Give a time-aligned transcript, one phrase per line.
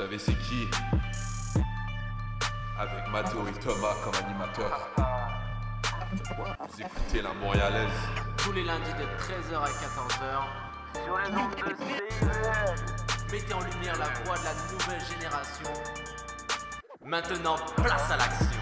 [0.00, 0.66] savez c'est qui?
[2.78, 4.88] Avec Mathéo et Thomas comme animateurs.
[6.36, 7.90] Vous écoutez la Montréalaise.
[8.38, 11.62] tous les lundis de 13h à 14h sur les ondes de.
[13.30, 15.70] Mettez en lumière la voix de la nouvelle génération.
[17.04, 18.59] Maintenant, place à l'action.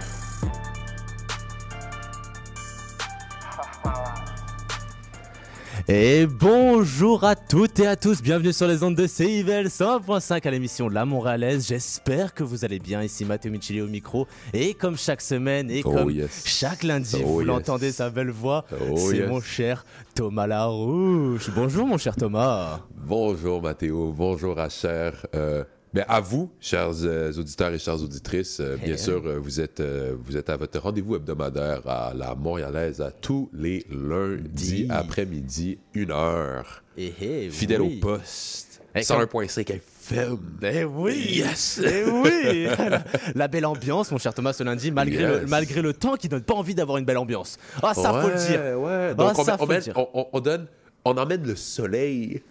[5.90, 10.50] Et bonjour à toutes et à tous, bienvenue sur les ondes de CIVL 101.5 à
[10.50, 11.66] l'émission La Montréalaise.
[11.66, 13.02] J'espère que vous allez bien.
[13.02, 14.26] Ici Matteo Micheli au micro.
[14.52, 16.42] Et comme chaque semaine et Oh, comme yes.
[16.44, 17.46] chaque lundi, Oh, vous yes.
[17.48, 19.28] l'entendez sa belle voix, Oh, c'est yes.
[19.30, 21.48] mon cher Thomas Larouche.
[21.54, 22.80] Bonjour mon cher Thomas.
[22.94, 25.26] Bonjour Mathéo, bonjour à chers.
[25.34, 28.98] euh, ben, à vous, chers euh, auditeurs et chères auditrices, euh, bien Eh.
[28.98, 33.48] sûr, euh, vous êtes, vous êtes à votre rendez-vous hebdomadaire à la Montréalaise à tous
[33.54, 34.86] les lundis Dis.
[34.90, 36.82] après-midi, une heure.
[36.96, 37.98] Et eh, Fidèle oui.
[38.02, 38.80] au poste.
[38.94, 40.38] Eh, 101.5 FM.
[40.62, 41.80] Eh oui Yes!
[41.84, 43.04] Eh oui la,
[43.34, 46.42] la belle ambiance, mon cher Thomas, ce lundi, malgré, le, malgré le temps qui donne
[46.42, 47.58] pas envie d'avoir une belle ambiance.
[47.82, 48.80] Ah, ça faut le dire.
[48.80, 49.94] Ouais, Ah, Donc, on, ça, on faut le dire.
[49.96, 50.66] on donne,
[51.04, 52.42] on emmène le soleil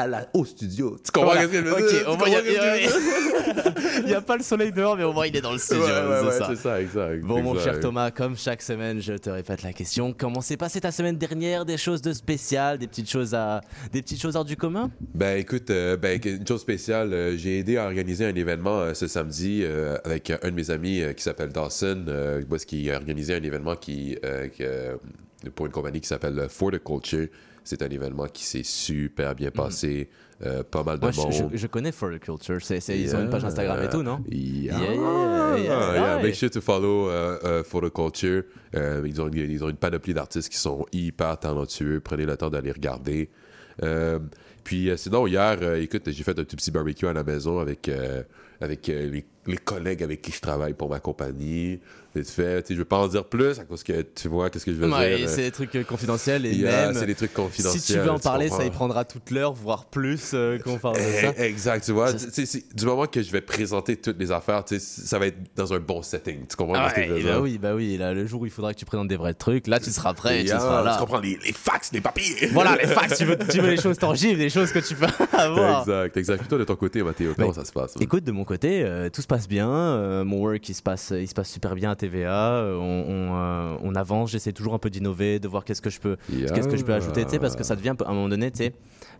[0.00, 0.96] à la, au studio.
[1.04, 1.32] Tu comprends?
[1.32, 1.42] Voilà.
[1.42, 2.08] ce que je veux dire?
[2.08, 5.36] au moins, il y a- n'y a pas le soleil dehors, mais au moins il
[5.36, 5.82] est dans le studio.
[5.84, 6.56] Ouais, ouais, c'est ouais, ça.
[6.56, 7.20] ça, exact.
[7.22, 7.64] Bon, mon exact.
[7.72, 10.14] cher Thomas, comme chaque semaine, je te répète la question.
[10.16, 11.64] Comment s'est passée ta semaine dernière?
[11.64, 13.60] Des choses de spécial, des petites choses à,
[13.92, 14.90] des petites choses hors du commun?
[15.14, 18.94] Ben écoute, euh, ben, une chose spéciale, euh, j'ai aidé à organiser un événement euh,
[18.94, 22.96] ce samedi euh, avec un de mes amis euh, qui s'appelle Dawson, euh, qu'il a
[22.96, 24.48] organisé un événement qui, euh,
[25.54, 27.28] pour une compagnie qui s'appelle euh, Culture.
[27.64, 30.08] C'est un événement qui s'est super bien passé,
[30.44, 31.50] euh, pas mal de Moi, je, monde.
[31.52, 32.58] je- je connais For the Culture.
[32.88, 34.24] Ils ont une page Instagram et tout, non?
[34.28, 34.74] Yeah,
[35.56, 36.22] Yeah, yeah.
[36.22, 38.42] Make sure to follow uh, uh, Photoculture.
[38.74, 42.00] Euh, ils, ont une, ils ont une panoplie d'artistes qui sont hyper talentueux.
[42.00, 43.28] Prenez le temps d'aller regarder.
[43.82, 44.18] Euh,
[44.64, 47.58] puis euh, sinon, hier, euh, écoute, j'ai fait un tout petit barbecue à la maison
[47.60, 48.22] avec, euh,
[48.62, 51.80] avec euh, les, les collègues avec qui je travaille pour ma compagnie.
[52.14, 54.72] Fait, tu je veux pas en dire plus à cause que tu vois qu'est-ce que
[54.74, 55.28] je veux Ouais, dire.
[55.30, 56.92] c'est des trucs euh, confidentiels et même.
[56.92, 57.80] c'est des trucs confidentiels.
[57.80, 60.96] Si tu veux en parler, ça y prendra toute l'heure, voire plus euh, qu'on parle
[60.96, 61.32] de ça.
[61.38, 62.12] Eh, Exact, tu vois.
[62.12, 66.02] Du moment que je vais présenter toutes les affaires, ça va être dans un bon
[66.02, 66.46] setting.
[66.46, 67.32] Tu comprends ce que je veux Ouais, dire?
[67.32, 67.96] bah oui, bah oui.
[67.96, 70.12] Là, le jour où il faudra que tu présentes des vrais trucs, là, tu seras
[70.12, 70.92] prêt, tu seras là.
[70.92, 72.48] Tu comprends les, les fax, les papiers.
[72.52, 75.06] Voilà, les fax, tu veux, tu veux les choses tangibles, des choses que tu peux
[75.32, 75.80] avoir.
[75.80, 76.46] Exact, exact.
[76.46, 77.94] Toi, de ton côté, Mathéo, comment ça se passe?
[78.00, 78.51] Écoute, de mon côté,
[78.84, 79.68] euh, tout se passe bien.
[79.70, 82.52] euh, mon work, il se passe, il se passe super bien à TVA.
[82.54, 84.30] euh, on, on, on avance.
[84.30, 86.16] J'essaie toujours un peu d'innover, de voir qu'est-ce que je peux,
[86.54, 88.14] qu'est-ce que je peux ajouter, tu sais, parce que ça devient un peu- à un
[88.14, 88.72] moment donné, tu sais.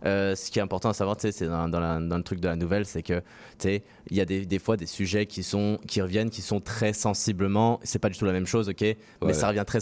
[0.03, 2.55] ce qui est important à savoir, c'est dans, dans, la- dans le truc de la
[2.55, 3.21] nouvelle, c'est que,
[3.65, 6.93] il y a des, des fois des sujets qui sont, qui reviennent, qui sont très
[6.93, 7.79] sensiblement.
[7.83, 8.81] C'est pas du tout la même chose, ok,
[9.27, 9.79] mais ça revient très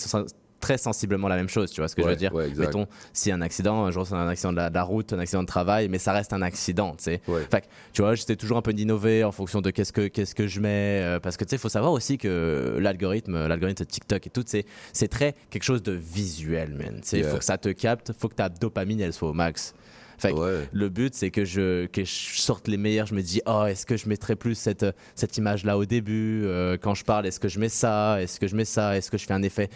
[0.61, 2.49] très sensiblement la même chose, tu vois ce que je veux dire ouais.
[2.55, 5.19] Mettons, si un accident, un jour c'est un accident de la, de la route, un
[5.19, 7.21] accident de travail, mais ça reste un accident, tu sais.
[7.27, 7.41] Ouais.
[7.51, 10.47] Fait tu vois, j'essaie toujours un peu d'innover en fonction de qu'est-ce que, qu'est-ce que
[10.47, 11.01] je mets.
[11.03, 14.29] euh, parce que, tu sais, il faut savoir aussi que l'algorithme, l'algorithme de TikTok et
[14.29, 17.01] tout, c'est, c'est très quelque chose de visuel, man.
[17.11, 17.29] Il Yeah.
[17.31, 19.73] faut que ça te capte, faut que ta dopamine, elle soit au max.
[20.21, 20.67] Fait que Ouais.
[20.71, 23.07] le but, c'est que je, que je sorte les meilleurs.
[23.07, 26.77] Je me dis, oh, est-ce que je mettrais plus cette, cette image-là au début euh,
[26.79, 28.21] Quand je parle, est-ce que je mets ça?
[28.21, 28.95] Est-ce que je mets ça?
[28.97, 29.69] Est-ce que je fais un effet?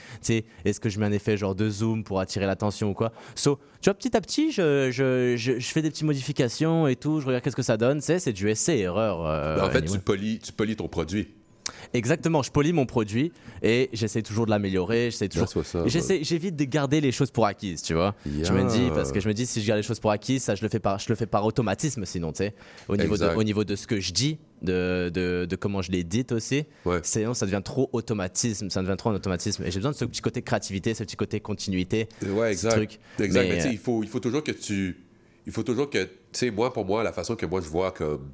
[0.64, 3.12] Est-ce que je mets un effet genre de zoom pour attirer l'attention ou quoi?
[3.34, 6.96] So, tu vois, petit à petit, je, je, je, je fais des petites modifications et
[6.96, 7.22] tout.
[7.22, 8.02] Je regarde qu'est-ce que ça donne.
[8.02, 9.26] C'est du essai erreur.
[9.26, 9.94] euh, Ben, en fait, anyway.
[9.98, 11.28] tu polis, tu polis ton produit.
[11.96, 13.32] Exactement, je polis mon produit
[13.64, 15.12] et j'essaie toujours de l'améliorer.
[15.12, 15.50] J'essaie toujours.
[15.88, 18.16] J'essaie, j'évite de garder les choses pour acquises, tu vois.
[18.26, 18.64] Je me Yeah.
[18.66, 20.62] dis parce que je me dis si je garde les choses pour acquises, ça je
[20.64, 22.54] le fais par, je le fais par automatisme sinon, tu sais.
[22.88, 23.38] Au niveau de, Exact.
[23.38, 26.66] au niveau de ce que je dis, de, de, de comment je l'édite aussi.
[26.86, 27.00] Ouais.
[27.04, 29.64] Sinon, ça devient trop automatisme, ça devient trop un automatisme.
[29.64, 32.08] Et j'ai besoin de ce petit côté créativité, ce petit côté continuité.
[32.24, 32.72] Ouais, ce exact.
[32.76, 33.00] truc.
[33.20, 33.42] Exact.
[33.44, 34.98] Mais, Mais, tu sais, euh, il faut, il faut toujours que tu.
[35.46, 36.04] Il faut toujours que.
[36.04, 38.30] Tu sais, moi, pour moi, la façon que moi je vois comme.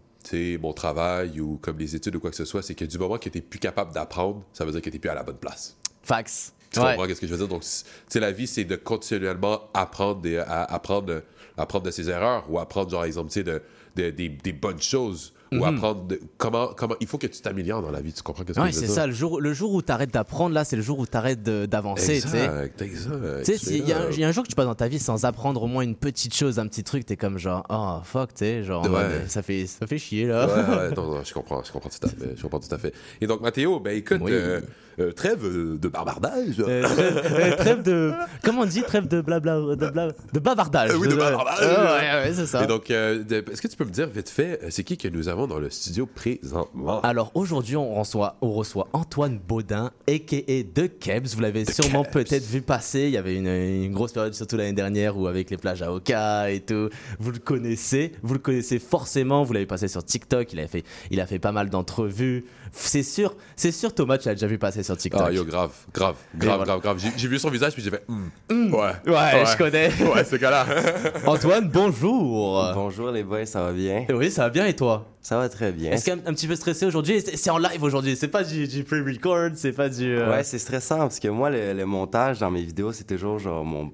[0.61, 3.17] Mon travail ou comme les études ou quoi que ce soit, c'est que du moment
[3.17, 5.23] que tu n'es plus capable d'apprendre, ça veut dire que tu n'es plus à la
[5.23, 5.75] bonne place.
[6.03, 6.53] Fax.
[6.71, 6.95] Tu Ouais.
[6.95, 7.47] comprends ce que je veux dire?
[7.49, 11.21] Donc, c- tu sais, la vie, c'est de continuellement apprendre, des- à, apprendre,
[11.57, 13.61] apprendre de ses erreurs ou apprendre, genre, exemple, tu sais, de,
[13.97, 15.59] de- des, des bonnes choses Mhm.
[15.61, 16.95] ou apprendre de- comment, comment.
[17.01, 18.87] Il faut que tu t'améliores dans la vie, tu comprends ce que Ouais, veux c'est
[18.87, 19.05] ça.
[19.05, 21.43] Le jour, le jour où tu arrêtes d'apprendre, là, c'est le jour où tu arrêtes
[21.43, 22.15] d'avancer.
[22.15, 23.43] Exact, exact.
[23.43, 25.61] Tu sais, il y a un jour que tu passes dans ta vie sans apprendre
[25.63, 28.63] au moins une petite chose, un petit truc, t'es comme genre, oh fuck, tu sais,
[28.63, 29.25] genre, Ouais.
[29.27, 30.47] ça, fait, ça fait chier là.
[30.47, 30.53] Ouais,
[30.89, 32.35] ouais, non, non, je comprends, je comprends tout à fait.
[32.37, 32.93] Je comprends tout à fait.
[33.19, 34.31] Et donc, Mathéo, ben écoute, Oui.
[34.33, 34.61] euh,
[34.99, 35.41] euh, trêve
[35.79, 36.55] de barbardage.
[36.59, 38.11] Euh, trêve, euh, trêve de.
[38.43, 39.59] Comment on dit Trêve de blabla.
[39.75, 40.91] De, bla- de bavardage.
[40.95, 41.59] Oui, de bavardage.
[41.59, 42.63] Ouais, ouais, c'est ça.
[42.63, 45.27] Et donc, de- est-ce que tu peux me dire vite fait, c'est qui que nous
[45.27, 47.01] avons avons dans le studio présentement?
[47.01, 50.63] Alors aujourd'hui, on reçoit, on reçoit Antoine Baudin, a.k.a.
[50.63, 51.27] de Kebs.
[51.35, 53.01] Vous l'avez sûrement peut-être vu passer.
[53.01, 55.91] Il y avait une, une grosse période, surtout l'année dernière, où avec les plages à
[55.91, 56.89] Oka et tout,
[57.19, 58.11] vous le connaissez.
[58.21, 59.43] Vous le connaissez forcément.
[59.43, 60.53] Vous l'avez passé sur TikTok.
[60.53, 62.45] Il a fait, il a fait pas mal d'entrevues.
[62.73, 65.21] C'est sûr, c'est sûr, Thomas, tu l'as déjà vu passer sur TikTok.
[65.25, 66.63] Ah, yo, grave, grave, grave, voilà.
[66.65, 67.11] grave, grave.
[67.17, 68.91] J'ai- vu son visage, puis j'ai fait, Hmm, ouais.
[69.07, 69.89] Ouais, je connais.
[70.13, 70.65] Ouais, ce gars-là.
[71.25, 72.71] Antoine, bonjour.
[72.73, 74.05] Bonjour les boys, ça va bien?
[74.13, 75.05] Oui, ça va bien et toi?
[75.21, 75.91] Ça va très bien.
[75.91, 77.21] Est-ce qu'un un petit peu stressé aujourd'hui?
[77.23, 80.15] C'est c'est en live aujourd'hui, c'est pas du, du pre-record, c'est pas du.
[80.17, 83.37] euh, Ouais, c'est stressant parce que moi, le, le montage dans mes vidéos, c'est toujours
[83.37, 83.91] genre mon,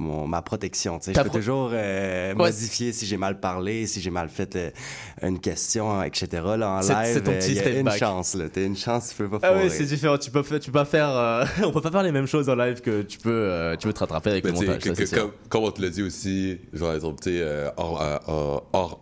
[0.00, 0.98] mon- ma protection.
[0.98, 1.12] tu sais.
[1.14, 4.70] Je peux pro- toujours euh, modifier si j'ai mal parlé, si j'ai mal fait euh,
[5.22, 6.26] une question, etc.
[6.58, 7.98] Là, en C'est- live, c'est ton euh, petit il y a step une back.
[7.98, 8.34] chance.
[8.34, 8.44] Là.
[8.52, 10.18] T'as une chance, tu peux pas Ah ouais, c'est différent.
[10.18, 11.08] Tu peux, tu peux pas faire.
[11.10, 13.86] euh, on peut pas faire les mêmes choses en live que tu peux, euh, tu
[13.86, 14.82] peux te rattraper avec Mais le tu sais, montage.
[14.82, 15.18] que- ça, c'est que- sûr.
[15.20, 18.66] comme, comme on te l'a dit aussi, genre, exemple, tu sais, euh, hors, euh, hors,
[18.72, 18.98] hors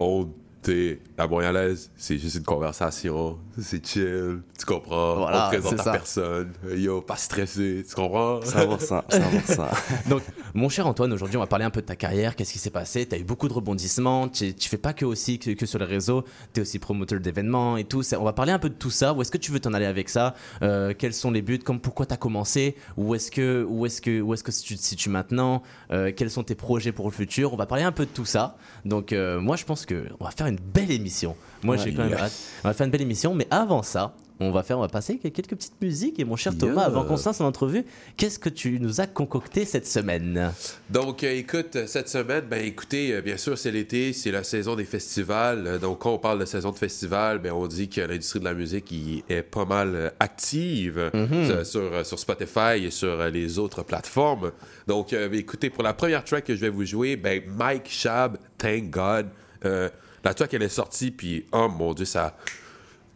[0.62, 5.76] t'es la montréalaise, c'est juste une conversation, c'est chill, tu comprends, Voilà, on te présente
[5.76, 5.93] ta ça.
[5.93, 8.40] personne, yo, pas stressé, tu comprends?
[8.40, 9.66] 100%, 100%.
[10.08, 10.22] Donc,
[10.55, 12.34] mon cher Antoine, aujourd'hui, on va parler un peu de ta carrière.
[12.37, 13.06] Qu'est-ce qui s'est passé?
[13.06, 14.28] Tu as eu beaucoup de rebondissements.
[14.28, 16.25] Tu, tu fais pas que aussi que, que sur les réseaux.
[16.52, 18.02] Tu es aussi promoteur d'événements et tout.
[18.19, 19.12] On va parler un peu de tout ça.
[19.14, 20.34] Où est-ce que tu veux t'en aller avec ça?
[20.62, 22.76] Euh, Quels sont les buts Comme pourquoi tu as commencé?
[22.96, 25.62] Où est-ce que, où est-ce que, où est-ce que tu te situes maintenant?
[25.93, 27.52] Euh, Quels sont tes projets pour le futur?
[27.52, 28.56] On va parler un peu de tout ça.
[28.84, 31.37] Donc, euh, moi, je pense que on va faire une belle émission.
[31.62, 32.21] Moi, j'ai quand même yes.
[32.21, 32.33] hâte.
[32.65, 34.15] On va faire une belle émission, mais avant ça.
[34.41, 37.17] On va faire, on va passer quelques petites musiques et mon cher Thomas, avant qu'on
[37.17, 37.85] se lance en entrevue,
[38.17, 40.53] qu'est-ce que tu nous as concocté cette semaine?
[40.91, 44.77] Donc, euh, écoute, cette semaine, ben écoutez, euh, bien sûr, c'est l'été, c'est la saison
[44.77, 45.67] des festivals.
[45.67, 48.45] Euh, donc, quand on parle de saison de festival, ben on dit que l'industrie de
[48.45, 53.83] la musique il est pas mal active euh, sur, sur Spotify et sur les autres
[53.83, 54.53] plateformes.
[54.87, 58.39] Donc, euh, écoutez, pour la première track que je vais vous jouer, ben Mike Shab,
[58.56, 59.27] Thank God.
[60.25, 62.37] La track, elle est sortie, puis oh mon Dieu, ça...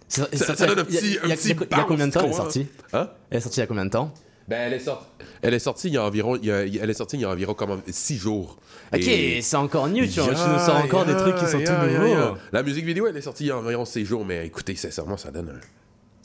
[0.08, 2.30] Ça, Ça- ça donne un petit- il y a- y y combien de temps elle
[2.30, 2.66] est sortie?
[2.92, 3.08] Hein?
[3.30, 4.12] Elle est sortie il y a combien de temps?
[4.46, 5.06] Ben, elle est sortie...
[5.40, 7.24] Elle est sortie il y a environ, il y a- elle est sortie il y
[7.24, 8.58] a environ comme six jours.
[8.92, 11.58] Ok, Et- c'est encore new, tu, vois, tu nous sors encore des trucs qui sont
[11.60, 12.36] yeah, tout nouveaux.
[12.52, 15.16] La musique vidéo, elle est sortie il y a environ 6 jours, mais écoutez, sincèrement,
[15.16, 15.60] ça donne un,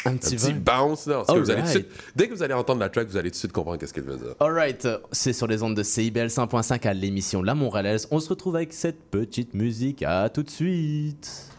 [0.08, 1.06] Un un petit bounce.
[1.06, 3.40] Que vous allez suite- dès que vous allez entendre la track, vous allez tout de
[3.40, 4.36] suite comprendre qu'est-ce qu'elle veut dire.
[4.40, 8.08] Alright, c'est sur les ondes de CIBL 100.5 à l'émission La Montréalaise.
[8.12, 10.04] On se retrouve avec cette petite musique.
[10.04, 11.50] À tout de suite.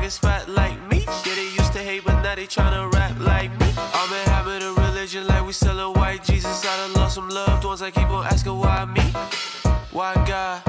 [0.00, 1.04] Pockets fat like me.
[1.26, 3.66] Yeah, they used to hate, but now they tryna rap like me.
[3.76, 6.64] I'm in habit of religion, like we sellin' white Jesus.
[6.64, 9.02] I done lost some loved ones, I keep on asking why me?
[9.92, 10.62] Why God?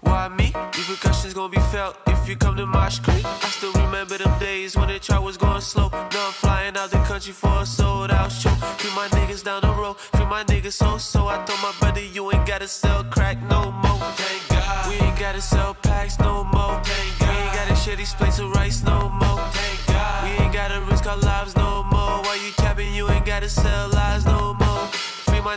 [0.00, 0.52] Why me?
[0.78, 3.24] Repercussions gon' be felt if you come to Mosh Creek.
[3.24, 5.88] I still remember them days when the chart was going slow.
[5.90, 8.54] Now I'm flying out the country for a sold out show.
[8.78, 11.28] Free my niggas down the road, free my niggas so so.
[11.28, 13.04] I told my brother you ain't gotta sell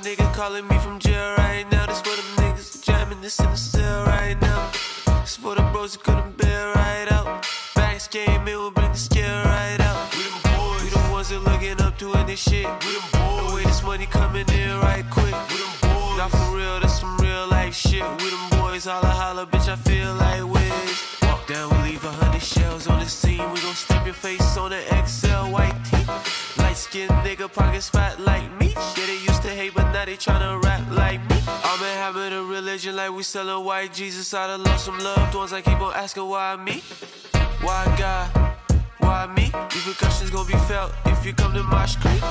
[0.05, 1.87] Niggas calling me from jail right now.
[1.87, 4.69] This for them niggas jamming this in the cell right now.
[5.21, 7.43] This for the bros who couldn't bear right out.
[7.73, 10.13] Backs came in, we bring the scare right out.
[10.15, 10.83] We them boys.
[10.83, 12.67] We the ones that looking up to in this shit.
[12.85, 13.49] We them boys.
[13.49, 15.33] The way this money coming in right quick.
[15.49, 16.17] We them boys.
[16.19, 18.05] Not for real, that's some real life shit.
[18.21, 21.01] We them boys, holla holla, bitch, I feel like Wiz.
[21.23, 23.41] Walk down, we leave a hundred shells on the scene.
[23.51, 26.05] We gon' stamp your face on the XL white tee.
[26.61, 28.19] Light skinned nigga, pockets fat
[30.15, 31.37] now tryna rap like me.
[31.47, 34.33] I'm in habit of religion, like we sellin' white Jesus.
[34.33, 36.81] I done lost some loved ones, I keep on asking why me?
[37.61, 38.29] Why God?
[38.99, 39.51] Why me?
[39.53, 42.23] Repercussions gon' be felt if you come to my Creek.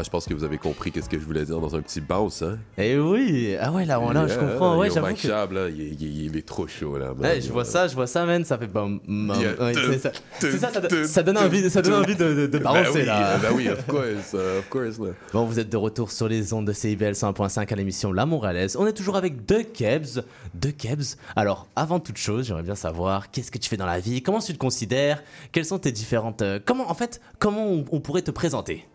[0.00, 2.00] Là, je pense que vous avez compris qu'est-ce que je voulais dire dans un petit
[2.00, 2.58] bounce, hein?
[2.78, 4.78] Eh oui, ah ouais, là, là je comprends.
[4.78, 7.08] Ouais, j'avoue que- Chab, là, il, est- il est- il est trop chaud, là.
[7.08, 7.18] man.
[7.20, 9.52] Ouais, je vois ça, je vois ça, man, ça fait bam, bam, Yeah.
[9.62, 12.58] ouais, c'est ça, ça, ça, Tum, ça donne envie, ça donne envie de, de, de
[12.58, 13.38] Ben oui, là.
[13.38, 15.10] ben oui, of course, uh, of course, là.
[15.32, 18.76] Bon, vous êtes de retour sur les ondes de CIBL 101.5 à l'émission La Montréalaise.
[18.76, 20.22] On est toujours avec deux Kebs.
[20.54, 21.16] Deux Kebs.
[21.36, 24.40] Alors, avant toute chose, j'aimerais bien savoir qu'est-ce que tu fais dans la vie, comment
[24.40, 26.42] tu te considères, quelles sont tes différentes.
[26.42, 28.86] euh, comment, en fait, comment on, on pourrait te présenter?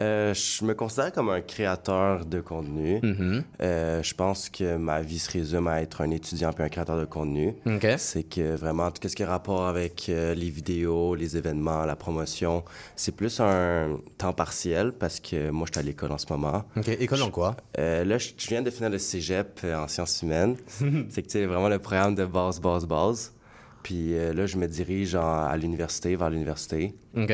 [0.00, 3.00] Euh, je me considère comme un créateur de contenu.
[3.02, 3.42] Mhm.
[3.60, 6.98] Euh, je pense que ma vie se résume à être un étudiant puis un créateur
[7.00, 7.54] de contenu.
[7.98, 11.96] C'est que vraiment, tout ce qui est rapport avec euh, les vidéos, les événements, la
[11.96, 12.64] promotion,
[12.96, 16.64] c'est plus un temps partiel parce que moi, je suis à l'école en ce moment.
[16.76, 17.56] Ok, école en quoi?
[17.76, 20.56] Là, je, viens de finir le cégep en sciences humaines.
[21.10, 23.32] c'est que c'est vraiment le programme de base, base, base.
[23.82, 26.94] Puis là, je me dirige en- à l'université, vers l'université.
[27.16, 27.32] Ok.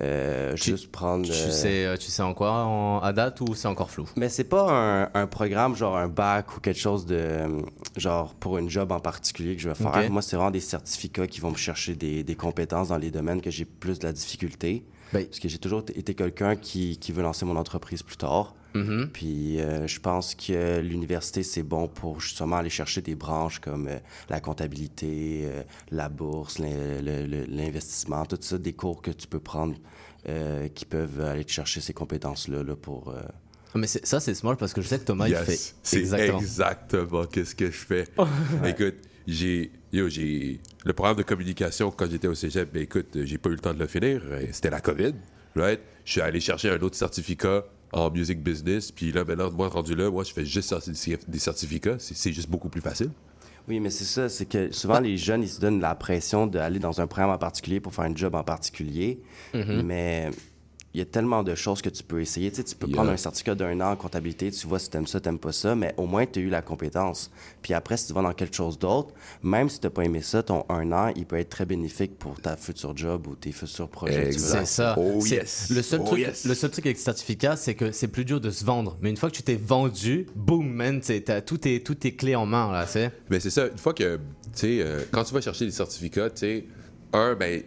[0.00, 1.24] Euh, Tu- juste prendre.
[1.24, 4.06] Tu euh, sais, euh, tu sais en quoi en, à date ou c'est encore flou?
[4.16, 7.62] Mais c'est pas un, un programme genre un bac ou quelque chose de euh,
[7.96, 10.10] genre pour une job en particulier que je vais faire.
[10.10, 13.40] Moi, c'est vraiment des certificats qui vont me chercher des, des compétences dans les domaines
[13.40, 14.84] que j'ai plus de la difficulté.
[15.14, 18.54] Ben- Parce que j'ai toujours été quelqu'un qui, qui veut lancer mon entreprise plus tard.
[18.76, 19.10] Mhm.
[19.12, 23.88] Puis euh, je pense que l'université, c'est bon pour justement aller chercher des branches comme
[23.88, 29.74] euh, la comptabilité, euh, la bourse, l'investissement, tout ça, des cours que tu peux prendre
[30.28, 33.10] euh, qui peuvent aller te chercher ces compétences-là là, pour...
[33.10, 33.20] euh,
[33.74, 36.38] Ah, Mais ça, c'est smart parce que je sais que Thomas, il fait c'est exactement.
[36.40, 38.08] exactement, qu'est-ce que je fais.
[38.66, 42.72] Écoute, j'ai, yo, j'ai le programme de communication quand j'étais au cégep.
[42.72, 44.22] Ben écoute, j'ai pas eu le temps de le finir.
[44.52, 45.14] C'était la COVID,
[45.56, 45.80] right?
[46.04, 48.92] Je suis allé chercher un autre certificat en music business.
[48.92, 50.74] Puis là, maintenant, moi rendu là, moi, je fais juste
[51.28, 51.96] des certificats.
[51.98, 53.10] C'est, c'est juste beaucoup plus facile.
[53.68, 56.78] Oui, mais c'est ça, c'est que souvent les jeunes, ils se donnent la pression d'aller
[56.78, 59.20] dans un programme en particulier pour faire un job en particulier,
[59.52, 60.30] mais
[60.96, 62.48] il y a tellement de choses que tu peux essayer.
[62.50, 62.96] Tu, sais, tu peux Yeah.
[62.96, 65.74] prendre un certificat d'un an en comptabilité, tu vois si t'aimes ça, t'aimes pas ça,
[65.74, 67.30] mais au moins tu as eu la compétence.
[67.60, 69.12] Puis après, si tu vas dans quelque chose d'autre,
[69.42, 72.40] même si t'as pas aimé ça, ton un an, il peut être très bénéfique pour
[72.40, 74.30] ta future job ou tes futurs projets.
[74.30, 74.94] veux C'est ça.
[74.98, 75.68] Oh yes.
[75.70, 76.46] Le seul, Oh truc, yes.
[76.46, 78.96] le seul truc avec le certificat, c'est que c'est plus dur de se vendre.
[79.02, 82.12] Mais une fois que tu t'es vendu, boum, man, t'sais, t'as tout est tout est
[82.12, 83.12] clé en main là, c'est.
[83.28, 84.20] Mais c'est ça, une fois que, tu
[84.54, 86.64] sais, euh, quand tu vas chercher des certificats, tu sais,
[87.12, 87.62] un, ben,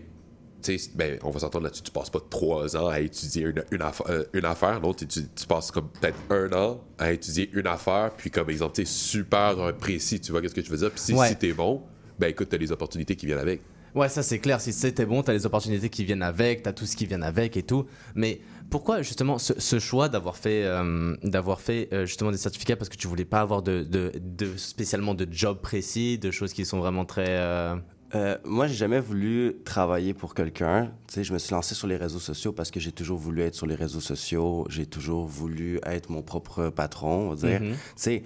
[0.96, 4.10] ben, on va s'entendre là-dessus, tu passes pas trois ans à étudier une, une, affa-
[4.10, 8.12] euh, une affaire, l'autre, tu, tu passes comme peut-être un an à étudier une affaire,
[8.18, 11.14] puis comme exemple, tu super précis, tu vois qu'est-ce que je veux dire, puis si,
[11.14, 11.28] Ouais.
[11.30, 11.82] si t'es bon,
[12.20, 13.62] ben écoute, t'as les opportunités qui viennent avec.
[13.96, 14.62] Ouais, ça c'est clair.
[14.62, 17.58] Si c'était bon, t'as les opportunités qui viennent avec, t'as tout ce qui vient avec
[17.58, 17.88] et tout.
[18.14, 18.40] Mais
[18.70, 22.88] pourquoi justement ce, ce choix d'avoir fait, euh, d'avoir fait euh, justement des certificats parce
[22.90, 26.66] que tu voulais pas avoir de, de, de- spécialement de job précis, de choses qui
[26.66, 27.36] sont vraiment très.
[28.16, 30.92] Euh, moi, j'ai jamais voulu travailler pour quelqu'un.
[31.08, 33.42] Tu sais, je me suis lancé sur les réseaux sociaux parce que j'ai toujours voulu
[33.42, 34.66] être sur les réseaux sociaux.
[34.70, 37.62] J'ai toujours voulu être mon propre patron, on va dire.
[37.62, 37.74] Mhm.
[37.74, 38.24] Tu sais,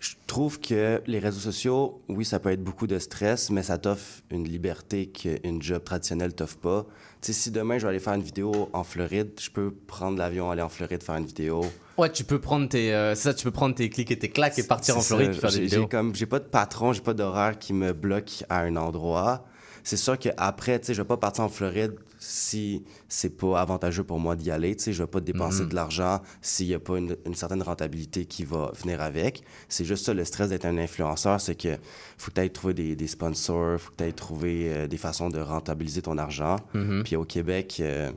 [0.00, 3.78] je trouve que les réseaux sociaux, oui, ça peut être beaucoup de stress, mais ça
[3.78, 6.86] t'offre une liberté qu'une job traditionnelle t'offre pas.
[7.20, 10.18] Tu sais, si demain je vais aller faire une vidéo en Floride, je peux prendre
[10.18, 11.64] l'avion, aller en Floride, faire une vidéo.
[11.98, 14.58] Ouais, tu peux prendre tes, euh, ça, tu peux prendre tes clics et tes claques
[14.58, 15.40] et partir en Floride ça.
[15.40, 15.82] faire des vidéos.
[15.82, 19.44] J'ai comme j'ai pas de patron, j'ai pas d'horaire qui me bloque à un endroit.
[19.84, 24.04] C'est sûr qu'après, tu sais, je vais pas partir en Floride si c'est pas avantageux
[24.04, 24.76] pour moi d'y aller.
[24.76, 25.68] Tu sais, je vais pas dépenser Mhm.
[25.70, 29.42] de l'argent s'il y a pas une, une certaine rentabilité qui va venir avec.
[29.68, 31.76] C'est juste ça le stress d'être un influenceur, c'est que
[32.16, 35.40] faut que tu trouver des, des sponsors, faut que tu trouver euh, des façons de
[35.40, 36.56] rentabiliser ton argent.
[36.74, 37.02] Mhm.
[37.02, 38.12] Puis au Québec, euh,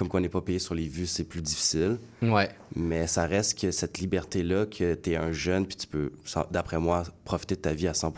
[0.00, 1.98] comme qu'on n'est pas payé sur les vues, c'est plus difficile.
[2.22, 2.48] Ouais.
[2.74, 6.10] Mais ça reste que cette liberté-là, que tu es un jeune, puis tu peux,
[6.50, 8.14] d'après moi, profiter de ta vie à 100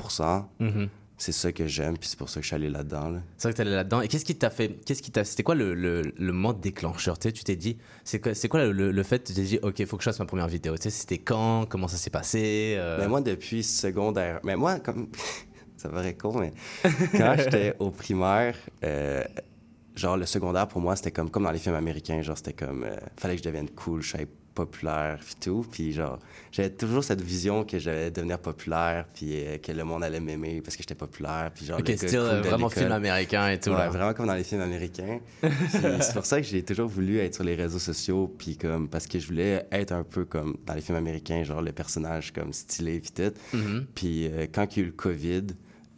[0.60, 0.88] Mhm.
[1.18, 3.10] C'est ça que j'aime, puis c'est pour ça que je suis allé là-dedans.
[3.10, 3.18] là.
[3.36, 4.00] C'est vrai que t'allais là-dedans.
[4.00, 7.18] Et qu'est-ce qui t'a fait Qu'est-ce qui t'a C'était quoi le, le, le moment déclencheur?
[7.18, 9.58] Tu sais, tu t'es dit, c'est quoi, c'est quoi le, le fait Tu t'es dit,
[9.60, 10.76] ok, faut que je fasse ma première vidéo?
[10.76, 11.66] Tu sais, c'était quand?
[11.68, 12.74] Comment ça s'est passé?
[12.76, 14.38] Euh, Mais moi, depuis secondaire...
[14.44, 15.08] Mais moi, comme...
[15.76, 16.52] ça paraît con, mais
[17.16, 19.22] quand j'étais au primaire, euh,
[19.94, 22.22] genre, le secondaire, pour moi, c'était comme, comme dans les films américains.
[22.22, 22.84] Genre, c'était comme...
[22.84, 24.20] euh, fallait que je devienne cool, je sois
[24.52, 25.66] populaire, puis tout.
[25.70, 26.18] Puis genre,
[26.50, 30.61] j'avais toujours cette vision que j'allais devenir populaire, puis euh, que le monde allait m'aimer
[30.61, 31.78] parce que j'étais populaire, puis genre...
[31.78, 33.70] Le style cool vraiment film américain et tout.
[33.70, 33.88] Ouais, là.
[33.88, 35.20] vraiment comme dans les films américains.
[35.70, 39.06] C'est pour ça que j'ai toujours voulu être sur les réseaux sociaux, puis comme parce
[39.06, 42.52] que je voulais être un peu comme dans les films américains, genre le personnage comme
[42.52, 43.56] stylé puis tout.
[43.56, 43.87] Mhm.
[43.94, 45.46] Puis euh, quand il y a eu le COVID,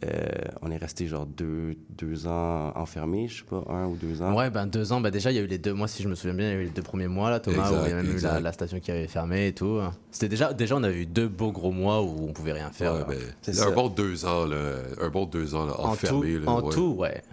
[0.03, 0.27] euh,
[0.61, 4.35] on est resté genre deux, deux ans enfermés, je sais pas, un ou deux ans.
[4.35, 6.09] Ouais, ben deux ans, ben déjà il y a eu les deux, moi si je
[6.09, 7.89] me souviens bien, il y a eu les deux premiers mois là, Thomas, où il
[7.91, 9.79] y a Exact, même eu la, station qui avait fermé et tout.
[10.11, 12.93] C'était déjà, déjà on a eu deux beaux gros mois où on pouvait rien faire.
[12.93, 14.57] Ouais, ben, C'est un bon deux ans, là,
[15.01, 16.35] un bon deux ans là, en enfermé.
[16.35, 16.73] tout, là, en ouais.
[16.73, 17.23] tout, ouais.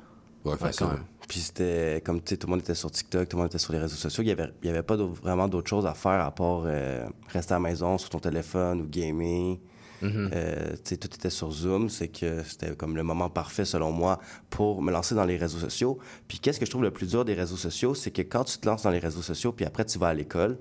[0.44, 1.04] Ouais, Ouais, quand même.
[1.28, 3.58] Puis c'était comme, tu sais, tout le monde était sur TikTok, tout le monde était
[3.58, 4.22] sur les réseaux sociaux.
[4.22, 6.64] Il n'y avait, il y avait pas d'autre- vraiment d'autres choses à faire à part
[6.66, 9.56] euh, rester à la maison sur ton téléphone ou gamer.
[10.02, 11.88] Euh, tu sais, tout était sur Zoom.
[11.88, 14.18] C'est que c'était comme le moment parfait, selon moi,
[14.50, 15.98] pour me lancer dans les réseaux sociaux.
[16.28, 18.58] Puis qu'est-ce que je trouve le plus dur des réseaux sociaux, c'est que quand tu
[18.58, 20.58] te lances dans les réseaux sociaux, puis après tu vas à l'école,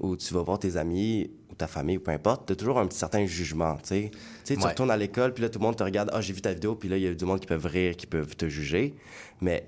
[0.00, 2.78] ou tu vas voir tes amis ou ta famille, ou peu importe, tu as toujours
[2.78, 4.10] un petit certain jugement, tu Ouais.
[4.56, 6.74] retournes à l'école, puis là, tout le monde te regarde, «Ah, j'ai vu ta vidéo»,
[6.76, 8.94] puis là, il y a du monde qui peuvent rire, qui peuvent te juger.
[9.40, 9.66] Mais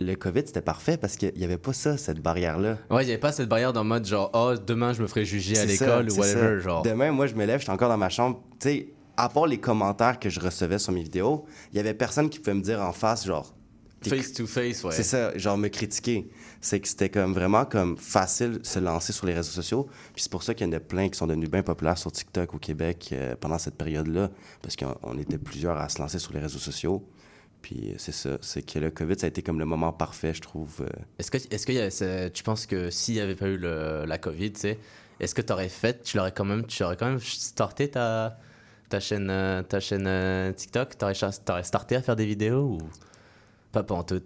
[0.00, 2.78] le COVID, c'était parfait parce qu'il n'y avait pas ça, cette barrière-là.
[2.90, 5.06] Ouais, il n'y avait pas cette barrière dans le mode genre, oh, demain je me
[5.06, 6.40] ferai juger à l'école ou whatever.
[6.40, 6.58] ça.
[6.58, 6.82] Genre.
[6.82, 8.42] Demain, moi, je me lève, je suis encore dans ma chambre.
[8.58, 11.94] Tu sais, à part les commentaires que je recevais sur mes vidéos, il y avait
[11.94, 13.54] personne qui pouvait me dire en face, genre.
[14.02, 14.92] Face to face, ouais.
[14.92, 16.30] C'est ça, genre me critiquer.
[16.62, 19.88] C'est que c'était comme vraiment comme facile se lancer sur les réseaux sociaux.
[20.14, 22.10] Puis c'est pour ça qu'il y en a plein qui sont devenus bien populaires sur
[22.10, 24.30] TikTok au Québec euh, pendant cette période-là,
[24.62, 27.06] parce qu'on on était plusieurs à se lancer sur les réseaux sociaux.
[27.62, 30.32] Puis euh, c'est ça, c'est que le COVID, ça a été comme le moment parfait,
[30.34, 30.80] je trouve.
[30.80, 30.86] euh,
[31.18, 33.56] Est-ce que, est-ce que y a- c'est- tu penses que s'il n'y avait pas eu
[33.58, 34.78] le- la Covid, tu sais,
[35.20, 38.38] est-ce que tu aurais fait, tu l'aurais quand même, tu aurais quand même starté ta,
[38.88, 40.94] ta chaîne, euh, ta chaîne TikTok?
[41.14, 42.78] Cha- t'aurais starté à faire des vidéos ou
[43.72, 44.22] pas, pas en tout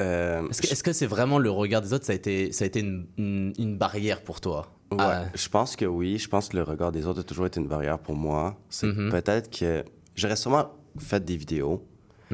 [0.00, 2.64] euh, Est-ce que, est-ce que c'est vraiment le regard des autres, ça a été, ça
[2.64, 4.66] a été une, une- une barrière pour toi?
[4.92, 6.18] Ouais, Ah, je pense que oui.
[6.18, 8.56] Je pense que le regard des autres a toujours été une barrière pour moi.
[8.68, 9.10] C'est Mhm.
[9.10, 9.84] peut-être que
[10.16, 11.82] j'aurais sûrement fait des vidéos,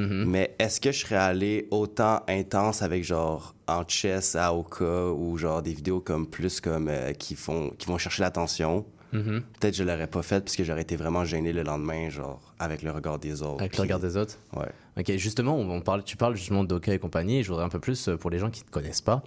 [0.01, 0.25] mhm.
[0.31, 5.37] mais est-ce que je serais allé autant intense avec genre en chess à Oka ou
[5.39, 8.85] genre des vidéos comme plus comme euh, qui font qui vont chercher l'attention?
[9.13, 9.43] Mhm.
[9.59, 12.83] Peut-être que je l'aurais pas fait puisque j'aurais été vraiment gêné le lendemain, genre avec
[12.83, 13.59] le regard des autres.
[13.61, 14.39] Avec Puis- le regard des autres?
[14.57, 14.69] Ouais.
[14.99, 17.81] Ok, justement, on parle, tu parles justement d'Oka et compagnie, et je voudrais un peu
[17.81, 19.25] plus, euh, pour les gens qui ne te connaissent pas,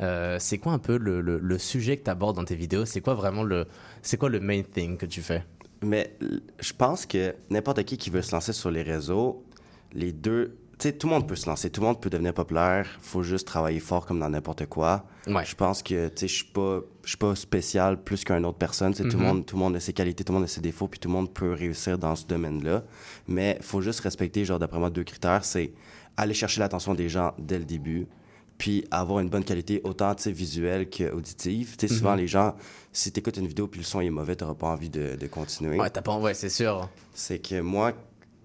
[0.00, 2.84] euh, c'est quoi un peu le, le- le sujet que tu abordes dans tes vidéos?
[2.86, 3.66] C'est quoi vraiment le,
[4.02, 5.44] c'est quoi le main thing que tu fais?
[5.82, 6.12] Mais
[6.58, 9.44] je pense que n'importe qui qui veut se lancer sur les réseaux,
[9.92, 10.56] les deux.
[10.78, 12.86] Tu sais, tout le monde peut se lancer, tout le monde peut devenir populaire.
[13.02, 15.04] faut juste travailler fort comme dans n'importe quoi.
[15.26, 15.44] Ouais.
[15.44, 18.56] Je pense que, tu sais, je suis pas, je suis pas spécial plus qu'une autre
[18.56, 18.94] personne.
[18.94, 20.48] Tu sais, tout, le monde, tout le monde a ses qualités, tout le monde a
[20.48, 22.84] ses défauts, puis tout le monde peut réussir dans ce domaine-là.
[23.28, 25.44] Mais faut juste respecter, genre, d'après moi, deux critères.
[25.44, 25.72] C'est
[26.16, 28.06] aller chercher l'attention des gens dès le début,
[28.56, 31.76] puis avoir une bonne qualité, autant tu sais, visuelle qu'auditive.
[31.76, 32.54] Tu sais, souvent, les gens,
[32.92, 35.26] si tu écoutes une vidéo puis le son est mauvais, tu pas envie de, de
[35.26, 36.88] continuer Ouais, t'as pas, ouais, c'est sûr.
[37.12, 37.92] c'est que moi,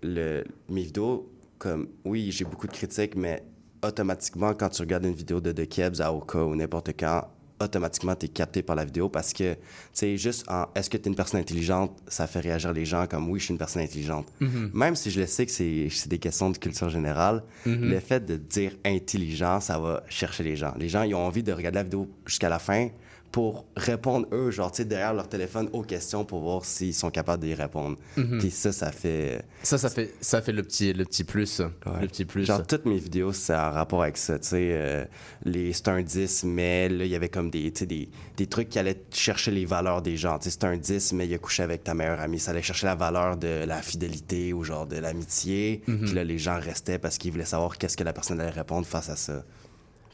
[0.04, 3.44] le, mes vidéos, comme, oui, j'ai beaucoup de critiques, mais
[3.84, 7.28] automatiquement, quand tu regardes une vidéo de The Kebs à Oka ou n'importe quand,
[7.60, 9.60] automatiquement, tu es capté par la vidéo parce que, tu
[9.94, 13.08] sais, juste en est-ce que tu es une personne intelligente, ça fait réagir les gens
[13.08, 14.28] comme oui, je suis une personne intelligente.
[14.74, 18.26] Même si je le sais que c'est c'est des questions de culture générale, le fait
[18.26, 20.74] de dire intelligent, ça va chercher les gens.
[20.78, 22.90] Les gens, ils ont envie de regarder la vidéo jusqu'à la fin
[23.36, 27.10] pour répondre eux, genre, tu sais, derrière leur téléphone aux questions pour voir s'ils sont
[27.10, 27.98] capables d'y répondre.
[28.16, 29.44] Puis ça, ça fait.
[29.62, 31.60] Ça, ça fait, ça fait le petit, le petit plus.
[31.60, 32.00] Ouais.
[32.00, 32.46] Le petit plus.
[32.46, 34.40] Genre, toutes mes vidéos, c'est en rapport avec ça.
[34.40, 35.04] Tu sais, euh,
[35.44, 38.80] les c'est un 10, mais là, il y avait comme des, des, des trucs qui
[38.80, 40.40] allaient chercher les valeurs des gens.
[40.40, 42.40] Tu sais, c'est un 10, mais il a couché avec ta meilleure amie.
[42.40, 45.82] Ça allait chercher la valeur de la fidélité ou genre de l'amitié.
[45.86, 48.88] Puis là, les gens restaient parce qu'ils voulaient savoir qu'est-ce que la personne allait répondre
[48.88, 49.44] face à ça.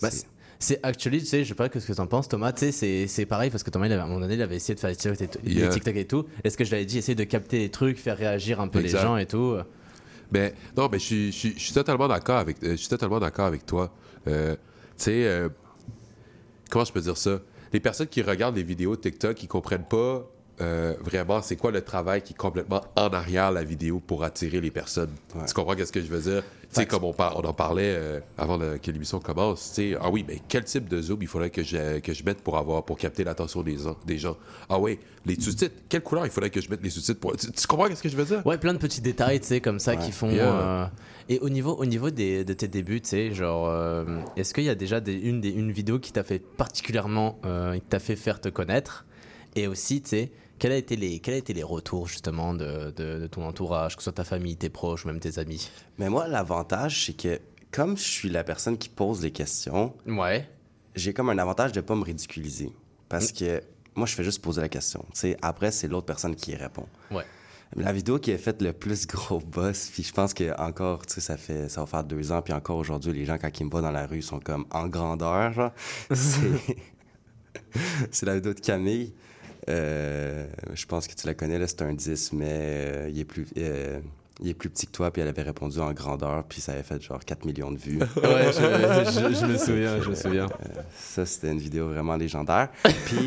[0.02, 0.10] Bah,
[0.62, 2.54] C'est- actually, tu sais, je sais pas ce que t'en penses, Thomas.
[2.54, 4.42] Tu sais, c'est- c'est pareil parce que Thomas, il avait, à un moment donné, il
[4.42, 5.70] avait essayé de faire des TikTok et tout, des Yeah.
[5.70, 6.26] TikTok et tout.
[6.44, 9.00] Est-ce que je l'avais dit, essayer de capter les trucs, faire réagir un peu Exact.
[9.00, 9.58] les gens et tout?
[10.32, 12.88] Ben, non, mais je suis- je suis je suis totalement d'accord avec, euh, je suis
[12.90, 13.92] totalement d'accord avec toi.
[14.28, 14.54] Euh,
[14.98, 15.50] tu sais, euh,
[16.70, 17.40] comment je peux dire ça?
[17.74, 20.26] Les personnes qui regardent les vidéos TikTok, ils comprennent pas
[20.60, 24.62] euh, vraiment c'est quoi le travail qui est complètement en arrière la vidéo pour attirer
[24.62, 25.10] les personnes.
[25.34, 25.46] Ouais.
[25.48, 26.44] Tu comprends qu'est-ce que je veux dire?
[26.74, 29.92] Tu sais, comme on, par- on en parlait euh, avant le- que l'émission commence, tu
[29.92, 32.42] sais, ah oui, mais quel type de zoom il faudrait que je, que je mette
[32.42, 34.38] pour avoir, pour capter l'attention des, gens- des gens?
[34.70, 37.36] Ah oui, les sous-titres, quelle couleur il faudrait que je mette les sous-titres pour...
[37.36, 38.46] Tu, tu comprends qu'est-ce que je veux dire?
[38.46, 40.30] Ouais, plein de petits détails, tu sais, comme ça, qui font.
[40.32, 40.44] Yeah.
[40.46, 40.86] euh,
[41.28, 44.64] Et au niveau, au niveau des, de tes débuts, tu sais, genre, euh, est-ce qu'il
[44.64, 47.38] y a déjà des, une, des, une vidéo qui t'a fait particulièrement,
[47.74, 49.06] qui t'a fait faire te connaître?
[49.58, 53.26] Et aussi, tu sais, quels a été les, quels les retours justement de, de, de
[53.26, 55.72] ton entourage, que ce soit ta famille, tes proches ou même tes amis?
[55.98, 57.40] Mais moi, l'avantage, c'est que
[57.72, 60.48] comme je suis la personne qui pose les questions, Ouais.
[60.94, 62.68] j'ai comme un avantage de pas me ridiculiser.
[62.68, 62.74] Mm.
[63.10, 63.64] Parce que
[63.96, 65.04] moi, je fais juste poser la question.
[65.14, 66.86] Tu sais, après, c'est l'autre personne qui y répond.
[67.10, 67.26] Ouais.
[67.76, 71.16] La vidéo qui a fait le plus gros boss, puis je pense que encore, tu
[71.16, 73.66] sais, ça fait, ça va faire deux ans, puis encore aujourd'hui, les gens quand ils
[73.66, 75.72] me voient dans la rue sont comme en grandeur, genre.
[78.12, 79.12] C'est la vidéo de Camille.
[79.70, 83.26] Euh, je pense que tu la connais là, c'est un 10, mais euh, il est
[83.26, 84.00] plus, euh,
[84.42, 86.84] il est plus petit que toi, puis elle avait répondu en grandeur, puis ça avait
[86.84, 88.00] fait genre 4 millions de vues.
[88.18, 90.48] Ouais, je, je- je me souviens, je me souviens.
[90.96, 92.70] Ça, c'était une vidéo vraiment légendaire.
[92.84, 93.24] Puis, tu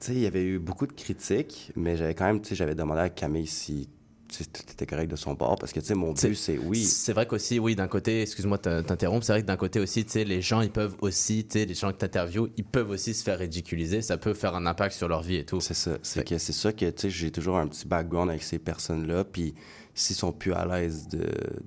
[0.00, 2.74] sais, il y avait eu beaucoup de critiques, mais j'avais quand même, tu sais, j'avais
[2.74, 3.88] demandé à Camille si
[4.28, 5.56] tout était correct de son bord.
[5.56, 6.84] Parce que, tu sais, mon but, c'est oui.
[6.84, 10.04] C'est vrai qu'aussi, oui, d'un côté, excuse-moi de t'interrompre, c'est vrai que d'un côté aussi,
[10.04, 12.90] tu sais, les gens, ils peuvent aussi, tu sais, les gens que t'interviews, ils peuvent
[12.90, 15.60] aussi se faire ridiculiser, ça peut faire un impact sur leur vie et tout.
[15.60, 15.98] C'est ça.
[16.02, 19.24] C'est que c'est ça que, tu sais, j'ai toujours un petit background avec ces personnes-là.
[19.24, 19.54] Puis
[19.94, 21.08] s'ils sont plus à l'aise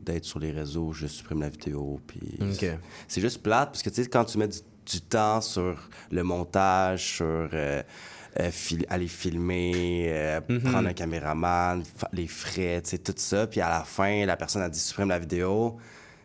[0.01, 1.99] d'être sur les réseaux, je supprime la vidéo.
[2.07, 2.39] Puis
[3.07, 6.23] c'est juste plate parce que, tu sais, quand tu mets du, du temps sur le
[6.23, 7.81] montage, sur euh,
[8.39, 10.59] euh, fil- aller filmer, euh, Mhm.
[10.61, 13.47] prendre un caméraman, les frais, tu sais, tout ça.
[13.47, 15.77] Puis à la fin, la personne a dit supprime la vidéo.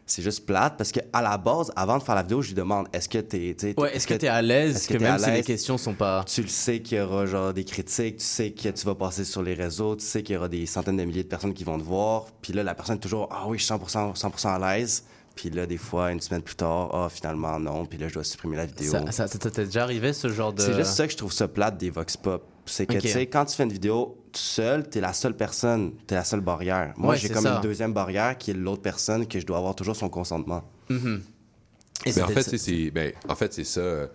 [0.05, 2.55] C'est juste plate parce que à la base, avant de faire la vidéo, je lui
[2.55, 4.77] demande est-ce que t'es, tu Ouais, est-ce que t'es à l'aise?
[4.77, 6.25] est-ce que, que même si les questions sont pas.
[6.27, 9.25] tu le sais qu'il y aura genre des critiques, tu sais que tu vas passer
[9.25, 11.65] sur les réseaux, tu sais qu'il y aura des centaines de milliers de personnes qui
[11.65, 12.27] vont te voir.
[12.43, 15.05] Puis là, la personne est toujours Ah oui, je suis 100%, 100 à l'aise.
[15.35, 17.87] Puis là, des fois, une semaine plus tard, ah finalement non.
[17.87, 18.91] Puis là, je dois supprimer la vidéo.
[18.93, 20.61] Ça, ça, ça t'est déjà arrivé ce genre de.
[20.63, 22.47] C'est juste ça que je trouve ça plate des Vox Pop.
[22.67, 25.95] C'est que, tu sais, quand tu fais une vidéo tout seul, t'es la seule personne,
[26.07, 26.95] t'es la seule barrière.
[26.97, 27.57] Moi, Ouais, j'ai comme ça.
[27.57, 30.63] une deuxième barrière qui est l'autre personne que je dois avoir toujours son consentement.
[30.91, 34.09] Et Mais en fait, c'est- ben, en fait, c'est ça.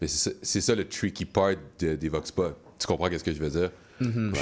[0.00, 2.56] mais c'est ça, le tricky part de- des Vox Pop.
[2.78, 3.70] Tu comprends qu'est-ce que je veux dire?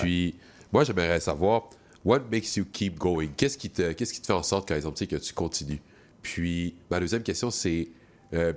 [0.01, 0.37] Puis,
[0.73, 1.68] moi, j'aimerais savoir,
[2.05, 3.29] what makes you keep going?
[3.37, 5.81] Qu'est-ce qui te, qu'est-ce qui te fait en sorte, par exemple, que tu continues?
[6.22, 7.88] Puis, ma deuxième question, c'est,
[8.35, 8.52] euh,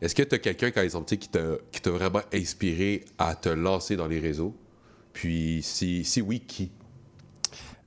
[0.00, 3.48] est-ce que tu as quelqu'un, par exemple, qui t'a, qui t'a vraiment inspiré à te
[3.48, 4.54] lancer dans les réseaux?
[5.12, 6.70] Puis, si, si oui, qui?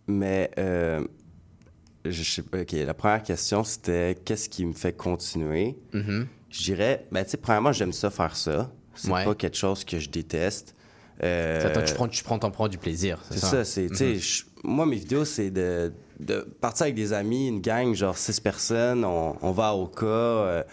[0.07, 1.05] Mais euh,
[2.05, 2.61] je sais pas.
[2.61, 5.77] OK, la première question, c'était qu'est-ce qui me fait continuer?
[5.93, 6.27] Mhm.
[6.49, 8.73] Je dirais, ben, tu sais, premièrement, j'aime ça faire ça.
[8.93, 9.23] C'est Ouais.
[9.23, 10.75] pas quelque chose que je déteste.
[11.23, 13.19] Euh, Attends, tu prends, tu prends, t'en prends du plaisir.
[13.29, 17.13] c'est ça, c'est, tu sais, je- moi, mes vidéos, c'est de, de partir avec des
[17.13, 20.63] amis, une gang, genre six personnes, on, on va à Oka, euh,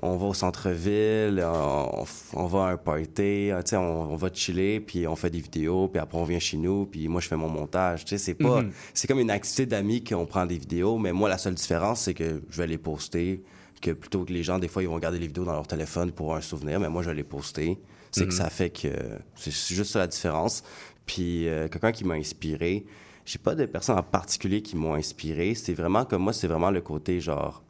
[0.00, 4.80] on va au centre-ville, on, on va à un party, sais, on, on va chiller,
[4.80, 7.36] puis on fait des vidéos, puis après on vient chez nous, puis moi, je fais
[7.36, 11.28] mon montage, c'est pas, c'est comme une activité d'amis qu'on prend des vidéos, mais moi,
[11.28, 13.42] la seule différence, c'est que je vais les poster,
[13.80, 16.10] que plutôt que les gens, des fois, ils vont garder les vidéos dans leur téléphone
[16.12, 17.78] pour un souvenir, mais moi, je vais les poster.
[18.12, 18.88] C'est que ça fait que
[19.34, 20.62] c'est juste ça la différence.
[21.04, 22.86] Puis euh, quelqu'un qui m'a inspiré,
[23.26, 25.54] j'ai pas de personnes en particulier qui m'ont inspiré.
[25.54, 27.62] C'est vraiment comme moi, c'est vraiment le côté genre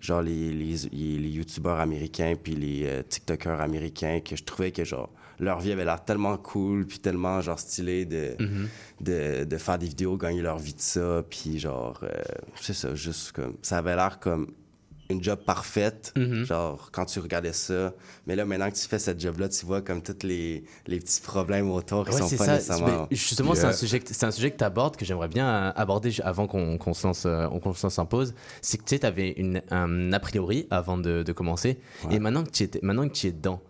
[0.00, 4.84] genre les, les, les, youtubeurs américains puis les euh, tiktokers américains que je trouvais que
[4.84, 8.36] genre leur vie avait l'air tellement cool puis tellement genre stylé de,
[9.00, 12.10] de, de faire des vidéos gagner leur vie de ça puis genre euh,
[12.60, 14.52] c'est ça juste comme ça avait l'air comme
[15.08, 16.12] une job parfaite,
[16.44, 17.94] genre quand tu regardais ça.
[18.26, 21.20] Mais là, maintenant que tu fais cette job-là, tu vois comme tous les, les petits
[21.20, 22.54] problèmes autour qui Ouais, sont pas ça.
[22.54, 23.06] nécessairement.
[23.10, 25.72] Mais justement, c'est un sujet, c'est un sujet que tu abordes, que j'aimerais bien euh,
[25.76, 28.34] aborder avant qu'on qu'on se lance, euh, qu'on se lance en pause.
[28.62, 31.78] C'est que tu sais, avais une, un a priori avant de, de commencer.
[32.10, 33.60] Et maintenant que tu étais- maintenant que tu es dedans,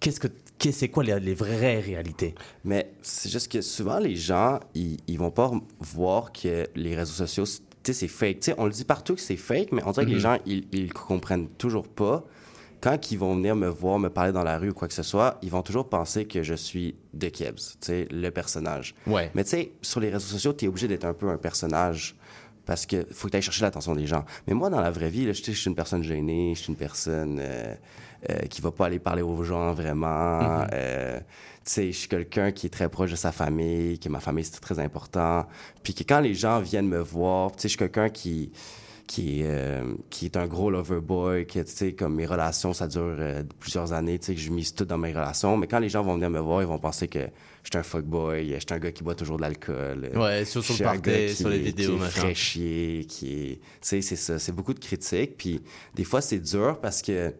[0.00, 0.28] qu'est-ce que
[0.72, 2.34] c'est quoi les, les vraies réalités?
[2.64, 7.12] Mais c'est juste que souvent, les gens, ils, ils vont pas voir que les réseaux
[7.26, 7.44] sociaux,
[7.82, 8.40] tu sais, c'est fake.
[8.40, 10.38] Tu sais, on le dit partout que c'est fake, mais on dirait que les gens,
[10.46, 12.24] ils, ils comprennent toujours pas.
[12.80, 15.02] Quand ils vont venir me voir, me parler dans la rue ou quoi que ce
[15.02, 18.94] soit, ils vont toujours penser que je suis de Kebs, tu sais, le personnage.
[19.06, 19.30] Ouais.
[19.34, 22.16] Mais tu sais, sur les réseaux sociaux, tu es obligé d'être un peu un personnage
[22.70, 24.24] parce que faut que tu ailles chercher l'attention des gens.
[24.46, 26.68] Mais moi, dans la vraie vie, là, je je suis une personne gênée, je suis
[26.68, 27.74] une personne euh,
[28.30, 30.64] euh, qui va pas aller parler aux gens vraiment.
[30.72, 31.24] Euh, tu
[31.64, 34.60] sais, je suis quelqu'un qui est très proche de sa famille, que ma famille, c'est
[34.60, 35.46] très important.
[35.82, 38.52] Puis que quand les gens viennent me voir, tu sais, je suis quelqu'un qui
[39.10, 42.72] qui est, euh, qui est un gros lover boy, que, tu sais, comme mes relations,
[42.72, 45.56] ça dure euh, plusieurs années, tu sais, que je mise tout dans mes relations.
[45.56, 47.28] Mais quand les gens vont venir me voir, ils vont penser que
[47.62, 50.10] je suis un fuckboy, je suis un gars qui boit toujours de l'alcool.
[50.14, 52.20] Ouais, sur- sur le party, sur les est- vidéos, qui est machin.
[52.20, 53.54] fraîchier, qui est...
[53.56, 54.38] Tu sais, c'est ça.
[54.38, 55.36] C'est beaucoup de critiques.
[55.36, 55.60] Puis
[55.94, 57.30] des fois, c'est dur parce que...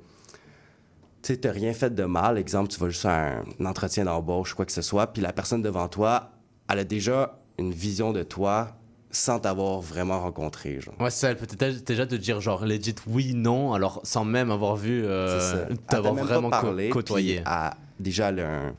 [1.23, 2.39] Tu sais, t'as rien fait de mal.
[2.39, 5.61] Exemple, tu vas juste à un entretien d'embauche, quoi que ce soit, puis la personne
[5.63, 6.31] devant toi,
[6.71, 8.77] elle a déjà une vision de toi
[9.11, 10.95] sans t'avoir vraiment rencontré, genre.
[11.01, 14.25] Ouais, c'est ça, elle peut peut-être déjà te dire genre legit oui, non, alors sans
[14.25, 17.43] même avoir vu, euh, t'avoir vraiment parlé, côtoyé.
[17.45, 18.75] elle- déjà, elle a, un-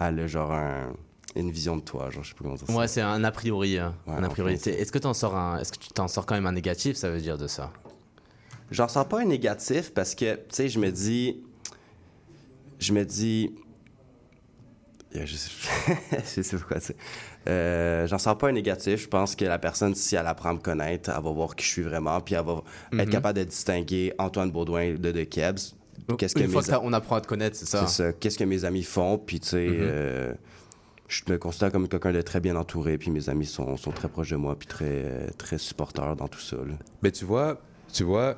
[0.00, 0.92] elle a genre un-
[1.36, 2.72] une vision de toi, genre, je sais pas comment dire ça.
[2.76, 3.78] Ouais, c'est un a priori.
[3.78, 4.54] hein, Ouais, un a en priori.
[4.54, 5.58] Est-ce que, t'en sors un...
[5.58, 7.72] Est-ce que tu t'en sors quand même un négatif, ça veut dire de ça?
[8.70, 11.42] J'en sens pas un négatif parce que, tu sais, je me dis.
[12.78, 13.54] Je me dis.
[15.12, 15.50] Je sais,
[16.36, 16.94] je sais pas quoi dire.
[17.46, 19.02] Euh, J'en sens pas un négatif.
[19.02, 21.64] Je pense que la personne, si elle apprend à me connaître, elle va voir qui
[21.64, 23.00] je suis vraiment, puis elle va Mhm.
[23.00, 25.74] être capable de distinguer Antoine Baudouin de De Kebs.
[26.18, 27.86] Qu'est-ce que Une fois que on apprend à te connaître, c'est ça.
[27.86, 28.12] C'est ça.
[28.12, 30.32] Qu'est-ce que mes amis font, puis tu sais, euh,
[31.08, 34.08] je me considère comme quelqu'un de très bien entouré, puis mes amis sont, sont très
[34.08, 36.56] proches de moi, puis très, très supporteurs dans tout ça.
[36.56, 36.74] là.
[37.02, 37.60] Mais tu vois,
[37.92, 38.36] tu vois,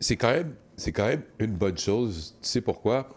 [0.00, 2.36] c'est quand même, c'est quand même une bonne chose.
[2.42, 3.08] Tu sais pourquoi?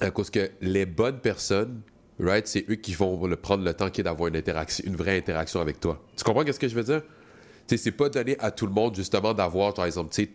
[0.00, 1.80] À cause que les bonnes personnes
[2.20, 4.96] right, c'est eux qui vont le prendre le temps qui est d'avoir une interaction, une
[4.96, 6.02] vraie interaction avec toi.
[6.16, 7.02] Tu comprends qu'est-ce que je veux dire?
[7.66, 10.30] Tu sais, c'est pas donné à tout le monde, justement, d'avoir, par exemple, tu sais,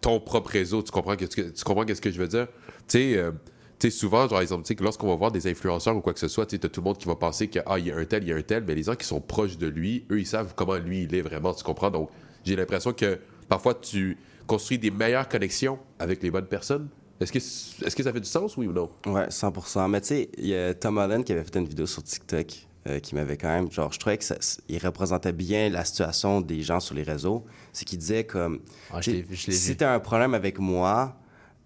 [0.00, 0.82] ton propre réseau.
[0.82, 2.46] Tu comprends que, tu comprends qu'est-ce que je veux dire?
[2.88, 3.32] Tu sais, euh,
[3.78, 6.28] tu sais, souvent, par exemple, que lorsqu'on va voir des influenceurs ou quoi que ce
[6.28, 8.04] soit, tu t'as tout le monde qui va penser qu'il ah, il y a un
[8.04, 10.20] tel, il y a un tel, mais les gens qui sont proches de lui, eux,
[10.20, 11.90] ils savent comment lui, il est vraiment, tu comprends?
[11.90, 12.10] Donc,
[12.44, 16.88] j'ai l'impression que parfois, tu construis des meilleures connexions avec les bonnes personnes.
[17.20, 17.38] Est-ce que,
[17.86, 18.90] est-ce que ça fait du sens, oui ou non?
[19.06, 19.88] Ouais, 100%.
[19.90, 22.66] Mais tu sais, il y a Tom Holland qui avait fait une vidéo sur TikTok
[22.88, 24.36] euh, qui m'avait quand même, genre, je trouvais que ça,
[24.68, 27.44] il représentait bien la situation des gens sur les réseaux.
[27.72, 28.60] C'est qu'il disait comme,
[28.92, 29.76] Ah, je je si vu.
[29.76, 31.16] t'as un problème avec moi,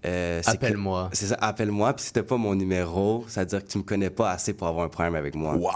[0.04, 1.10] euh, c'est que- Appelle-moi.
[1.12, 1.92] C'est ça, appelle-moi.
[1.94, 4.52] Puis si t'as pas mon numéro, ça veut dire que tu me connais pas assez
[4.54, 5.54] pour avoir un problème avec moi.
[5.54, 5.70] Wow!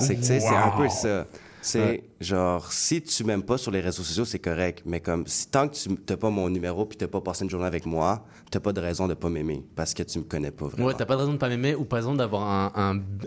[0.00, 1.26] C'est que, tu sais, c'est un peu ça.
[1.66, 4.82] C'est genre, si tu m'aimes pas sur les réseaux sociaux, c'est correct.
[4.86, 7.50] Mais comme, si, tant que tu n'as pas mon numéro puis t'as pas passé une
[7.50, 10.50] journée avec moi, t'as pas de raison de pas m'aimer parce que tu me connais
[10.52, 10.86] pas vraiment.
[10.86, 12.72] Ouais, t'as pas de raison de pas m'aimer ou pas raison d'avoir un,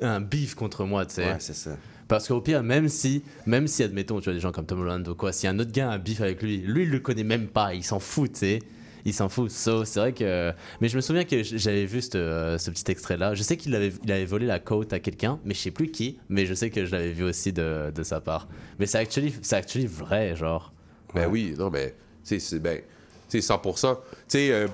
[0.02, 1.26] un, un beef contre moi, tu sais.
[1.26, 1.72] Ouais, c'est ça.
[2.08, 5.08] Parce qu'au pire, même si, même si, admettons, tu vois des gens comme Tom Holland
[5.08, 7.24] ou quoi, si un autre gars a un beef avec lui, lui, il le connaît
[7.24, 8.60] même pas, il s'en fout, tu sais.
[9.06, 9.50] Il s'en fout.
[9.52, 10.52] So, c'est vrai que.
[10.82, 13.34] Mais je me souviens que j'avais vu ce, euh, ce petit extrait-là.
[13.34, 15.92] Je sais qu'il avait, il avait volé la côte à quelqu'un, mais je sais plus
[15.92, 16.20] qui.
[16.30, 18.48] Mais je sais que je l'avais vu aussi de, de sa part.
[18.80, 20.74] Mais c'est actually, actually vrai, genre.
[21.14, 22.82] Ben oui, non, mais, c'est, ben,
[23.30, 23.96] tu sais, 100%.
[23.96, 24.68] Tu sais, euh,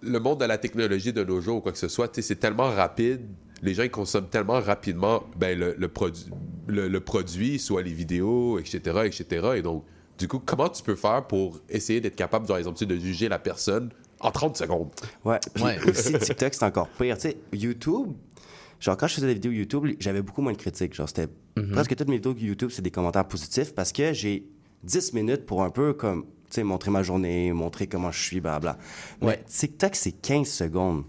[0.00, 2.70] le monde de la technologie de nos jours ou quoi que ce soit, c'est tellement
[2.70, 3.22] rapide.
[3.62, 9.00] Les gens, ils consomment tellement rapidement ben, le, le, le produit, soit les vidéos, etc.,
[9.04, 9.48] etc.
[9.56, 9.84] Et donc,
[10.18, 13.38] du coup, comment tu peux faire pour essayer d'être capable, par exemple, de juger la
[13.38, 14.88] personne en 30 secondes?
[15.24, 15.38] Ouais.
[15.54, 15.78] Puis Ouais.
[15.88, 17.16] aussi, TikTok, c'est encore pire.
[17.16, 18.08] Tu sais, YouTube,
[18.80, 20.94] genre, quand je faisais des vidéos YouTube, j'avais beaucoup moins de critiques.
[20.94, 21.28] Genre, c'était
[21.72, 24.46] presque toutes mes vidéos YouTube, c'est des commentaires positifs parce que j'ai
[24.84, 28.40] 10 minutes pour un peu, comme, tu sais, montrer ma journée, montrer comment je suis,
[28.40, 28.76] blabla.
[29.20, 29.44] Mais Ouais.
[29.46, 31.04] TikTok, c'est 15 secondes.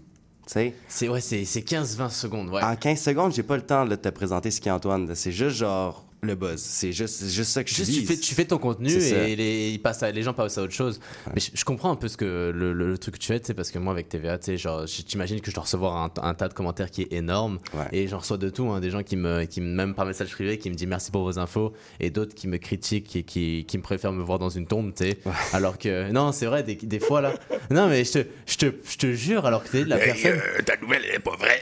[0.46, 2.62] Tu sais, C'est ouais, c'est c'est 15-20 secondes, ouais.
[2.62, 5.14] en 15 secondes, j'ai pas le temps de te présenter ce qu'est Antoine.
[5.14, 6.60] C'est juste genre le buzz.
[6.60, 9.30] C'est juste, c'est juste ça que je Juste, tu fais, tu fais ton contenu C'est
[9.32, 11.00] et les, ils passent à- les gens passent à autre chose.
[11.34, 13.40] Mais je, je comprends un peu ce que le, le- le truc que tu fais,
[13.40, 15.96] tu sais, parce que moi avec TVA, tu sais, genre, t'imagines que je dois recevoir
[15.96, 17.86] un, un tas de commentaires qui est énorme Ouais.
[17.92, 20.30] et j'en reçois de tout, hein, des gens qui me, qui me- même par message
[20.30, 23.64] privé, qui me disent merci pour vos infos et d'autres qui me critiquent et qui,
[23.66, 25.18] qui me préfèrent me voir dans une tombe, tu sais.
[25.52, 27.32] Alors que non, c'est vrai, des, des fois là,
[27.70, 30.38] non mais je te, je te, je te jure, alors que tu es la personne.
[30.66, 31.60] ta nouvelle, elle est pas vraie,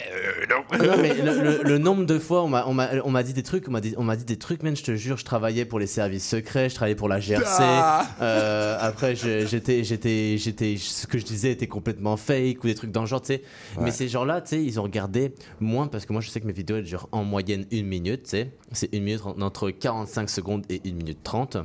[0.51, 0.87] non?
[0.87, 3.33] Non, mais le, le- le nombre de fois, on m'a- on m'a on m'a dit
[3.35, 5.25] des trucs, on m'a dit, on m'a dit des trucs, man, je te jure, je
[5.25, 7.61] travaillais pour les services secrets, je travaillais pour la GRC.
[7.61, 8.07] Ah.
[8.21, 12.91] Euh, après, j'étais, j'étais, j'étais, ce que je disais était complètement fake ou des trucs
[12.91, 13.43] dans le genre, tu sais.
[13.81, 16.47] Mais ces gens-là, tu sais, ils ont regardé moins parce que moi, je sais que
[16.47, 18.53] mes vidéos, elles durent en moyenne une minute, tu sais.
[18.73, 21.59] C'est une minute entre 45 secondes et une minute 30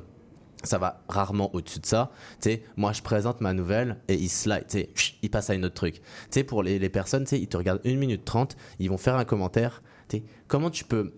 [0.64, 2.12] ça va rarement au-dessus de ça.
[2.42, 5.50] Tu sais, moi, je présente ma nouvelle et ils slide, tu sais, chut, ils passent
[5.50, 5.96] à une autre truc.
[5.96, 8.90] Tu sais, pour les, les personnes, tu sais, ils te regardent une minute 30, ils
[8.90, 9.84] vont faire un commentaire.
[10.08, 11.14] Tu sais, comment tu peux...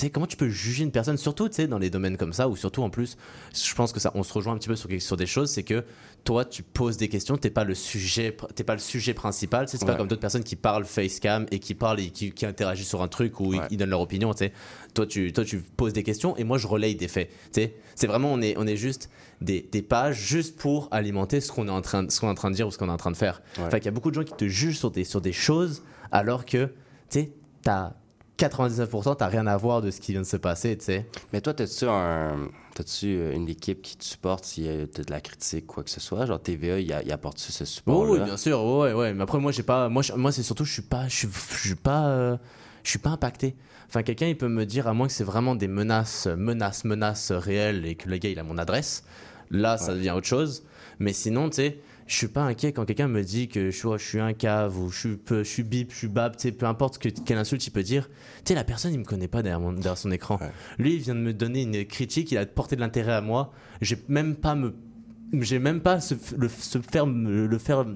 [0.00, 2.32] Tu sais, comment tu peux juger une personne, surtout tu sais, dans les domaines comme
[2.32, 3.18] ça, ou surtout en plus,
[3.54, 5.62] je pense que ça, on se rejoint un petit peu sur, sur des choses, c'est
[5.62, 5.84] que
[6.24, 9.84] toi, tu poses des questions, t'es pas le sujet, t'es pas le sujet principal, c'est
[9.84, 13.02] pas comme d'autres personnes qui parlent facecam et qui parlent et qui, qui interagissent sur
[13.02, 13.66] un truc ou ils- Ouais.
[13.70, 14.52] ils donnent leur opinion, tu sais.
[14.94, 17.74] Toi, tu, toi, tu poses des questions et moi, je relaye des faits, tu sais.
[17.94, 19.10] C'est vraiment, on est, on est juste
[19.42, 22.30] des, des pages juste pour alimenter ce qu'on est en train, de- ce qu'on est
[22.30, 23.42] en train de dire ou ce qu'on est en train de faire.
[23.58, 23.68] Ouais.
[23.70, 25.82] Fait qu'il y a beaucoup de gens qui te jugent sur des, sur des choses
[26.10, 26.70] alors que, tu
[27.10, 27.92] sais, t'as
[28.40, 31.06] 99%, t'as rien à voir de ce qui vient de se passer, tu sais.
[31.32, 32.48] Mais toi, t'as-tu un...
[32.74, 35.90] T'as-tu euh, une équipe qui te supporte y a t'as de la critique, quoi que
[35.90, 36.24] ce soit?
[36.26, 38.10] Genre TVA, il, il apporte-tu ce Oh, support-là?
[38.12, 39.12] oui, bien sûr, ouais, ouais.
[39.12, 41.66] Mais après, moi, j'ai pas, moi, moi, c'est surtout, je suis pas, je suis, je
[41.66, 42.36] suis pas, euh,
[42.84, 43.56] je suis pas impacté.
[43.88, 47.32] Enfin, quelqu'un, il peut me dire, à moins que c'est vraiment des menaces, menaces, menaces
[47.32, 49.02] réelles et que le gars, il a mon adresse.
[49.50, 50.62] Là, ça devient autre chose.
[51.00, 51.78] Mais sinon, tu sais,
[52.10, 54.76] je suis pas inquiet quand quelqu'un me dit que je, suis- je suis un cave
[54.76, 57.08] ou je suis, peu- je suis bip, je suis bab, tu sais, peu importe que,
[57.08, 58.08] quelle insulte il peut dire.
[58.38, 60.36] Tu sais, la personne, il me connaît pas derrière, mon- derrière son écran.
[60.40, 60.50] Ouais.
[60.78, 63.52] Lui, il vient de me donner une critique, il a porté de l'intérêt à moi.
[63.80, 64.74] J'ai même pas me
[65.32, 67.92] j'ai même pas se, le, se faire le faire se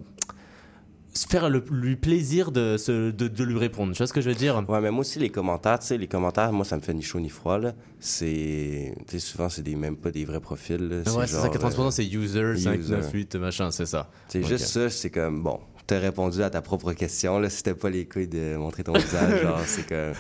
[1.17, 3.93] faire le, lui plaisir de, se- de, de lui répondre.
[3.93, 4.63] Tu vois ce que je veux dire?
[4.69, 7.03] Ouais, mais moi aussi, les commentaires, tu sais, les commentaires, moi, ça me fait ni
[7.03, 7.73] chaud ni froid, là.
[8.01, 8.95] C'est...
[9.07, 10.97] Tu sais, souvent, c'est des, même pas des vrais profils, là.
[11.13, 12.63] Ouais, c'est ça, genre, 80% euh, c'est user, user.
[12.65, 14.11] 598, machin, c'est ça.
[14.29, 14.49] C'est Ok.
[14.49, 18.07] juste ça, c'est comme, bon, t'as répondu à ta propre question, là, t'as pas les
[18.07, 20.13] couilles de montrer ton visage, genre, c'est pas...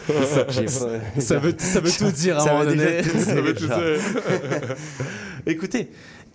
[1.20, 3.02] Ça veut, ça veut tout dire à un moment donné.
[3.18, 4.76] Ça veut tout dire.
[5.46, 5.90] Écoutez,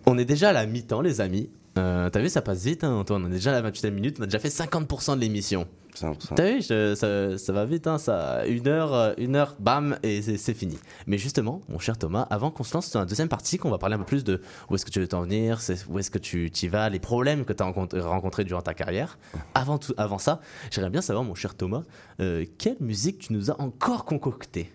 [0.06, 1.50] on est déjà à la mi-temps, les amis.
[1.78, 3.24] Euh, T'as vu, ça passe vite, hein, Antoine.
[3.26, 5.68] On est déjà à la 28e minute, on a déjà fait 50% de l'émission.
[5.96, 6.36] 100%.
[6.36, 8.46] T'as vu, je- ça, ça va vite, hein, ça.
[8.48, 10.78] Une heure, euh, une heure, bam, et c'est fini.
[11.08, 13.78] Mais justement, mon cher Thomas, avant qu'on se lance dans la deuxième partie, qu'on va
[13.78, 16.20] parler un peu plus de où est-ce que tu veux t'en venir, où est-ce que
[16.20, 17.66] tu y vas, les problèmes que tu as
[18.02, 19.18] rencontrés durant ta carrière.
[19.56, 21.84] Avant, tout, avant ça, j'aimerais bien savoir, mon cher Thomas,
[22.22, 24.72] euh, quelle musique tu nous as encore concocté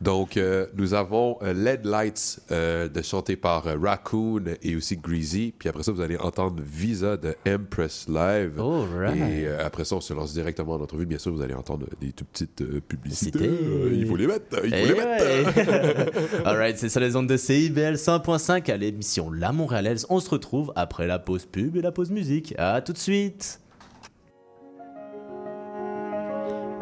[0.00, 5.52] Donc, euh, nous avons euh, LED Lights euh, de chanté par Raccoon et aussi Greasy.
[5.58, 8.58] Puis après ça, vous allez entendre Visa de Empress Live.
[8.58, 9.16] Alright.
[9.16, 11.06] Et euh, après ça, on se lance directement en entrevue.
[11.06, 13.38] Bien sûr, vous allez entendre des toutes petites publicités.
[13.38, 13.50] Publicité.
[13.92, 14.44] Il faut les mettre.
[14.64, 15.24] Il faut Eh les mettre.
[15.24, 16.44] ouais.
[16.44, 20.06] Alright, c'est sur les ondes de CIBL 100.5 à l'émission La Montréalaise.
[20.10, 22.54] On se retrouve après la pause pub et la pause musique.
[22.58, 23.60] À tout de suite.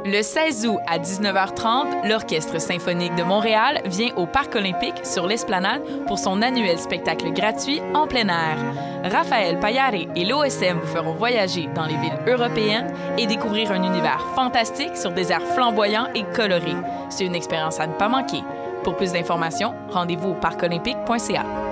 [0.04, 5.82] Le 16 août à 19h30, l'Orchestre symphonique de Montréal vient au Parc olympique sur l'Esplanade
[6.08, 8.56] pour son annuel spectacle gratuit en plein air.
[9.04, 14.26] Raphaël Payare et l'OSM vous feront voyager dans les villes européennes et découvrir un univers
[14.34, 16.76] fantastique sur des airs flamboyants et colorés.
[17.08, 18.42] C'est une expérience à ne pas manquer.
[18.82, 21.71] Pour plus d'informations, rendez-vous au parcolympique.ca.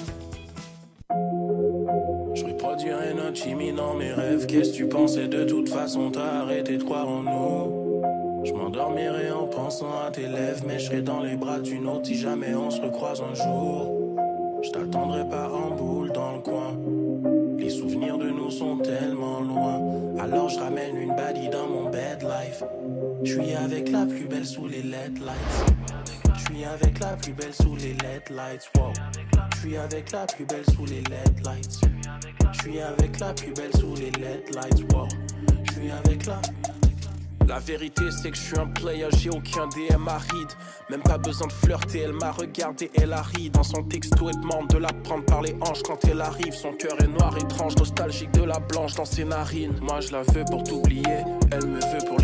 [3.71, 4.45] Dans mes rêves.
[4.45, 6.11] Qu'est-ce que tu pensais de toute façon?
[6.11, 8.43] T'as arrêté de croire en nous.
[8.43, 12.05] Je m'endormirai en pensant à tes lèvres, mais je serai dans les bras d'une autre
[12.05, 14.01] si jamais on se recroise un jour.
[14.63, 16.77] Je t'attendrai pas en boule dans le coin.
[17.57, 19.79] Les souvenirs de nous sont tellement loin.
[20.19, 22.63] Alors je ramène une baddie dans mon bed life.
[23.23, 25.75] Je suis avec la plus belle sous les LED lights.
[26.35, 28.69] Je suis avec la plus belle sous les LED lights.
[28.77, 29.30] Wow.
[29.61, 31.81] Suis avec la plus belle sous les LED lights.
[32.51, 34.91] Je suis avec la plus belle sous les LED lights.
[34.91, 35.07] Wow.
[35.65, 36.41] Je suis avec la.
[37.47, 40.51] La vérité c'est que je suis un player, j'ai aucun DM aride
[40.89, 44.39] Même pas besoin de flirter, elle m'a regardé, elle a ri Dans son texto, elle
[44.39, 47.75] demande de la prendre par les hanches quand elle arrive Son cœur est noir, étrange,
[47.75, 51.79] nostalgique de la blanche dans ses narines Moi je la veux pour t'oublier, elle me
[51.79, 52.19] veut pour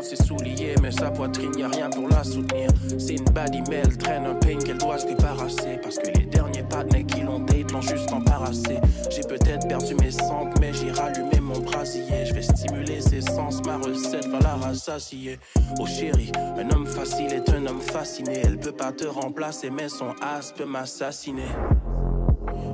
[0.00, 2.68] les souvenirs Elle garde ses souliers, mais sa poitrine y a rien pour la soutenir
[2.98, 6.26] C'est une baddie mais elle traîne un pain qu'elle doit se débarrasser Parce que les
[6.26, 8.78] derniers partenaires qui l'ont date l'ont juste embarrassé
[9.10, 13.62] J'ai peut-être perdu mes sangles, mais j'ai rallumé mon brasier Je vais stimuler ses sens,
[13.64, 15.38] ma recette va la rassasier.
[15.78, 18.40] Oh chérie, un homme facile est un homme fasciné.
[18.44, 21.48] Elle peut pas te remplacer, mais son as peut m'assassiner.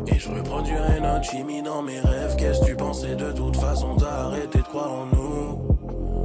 [0.06, 2.36] Et je reproduirai notre chimie dans mes rêves.
[2.36, 3.96] Qu'est-ce que tu pensais de toute façon?
[4.02, 5.71] Arrêté de croire en nous.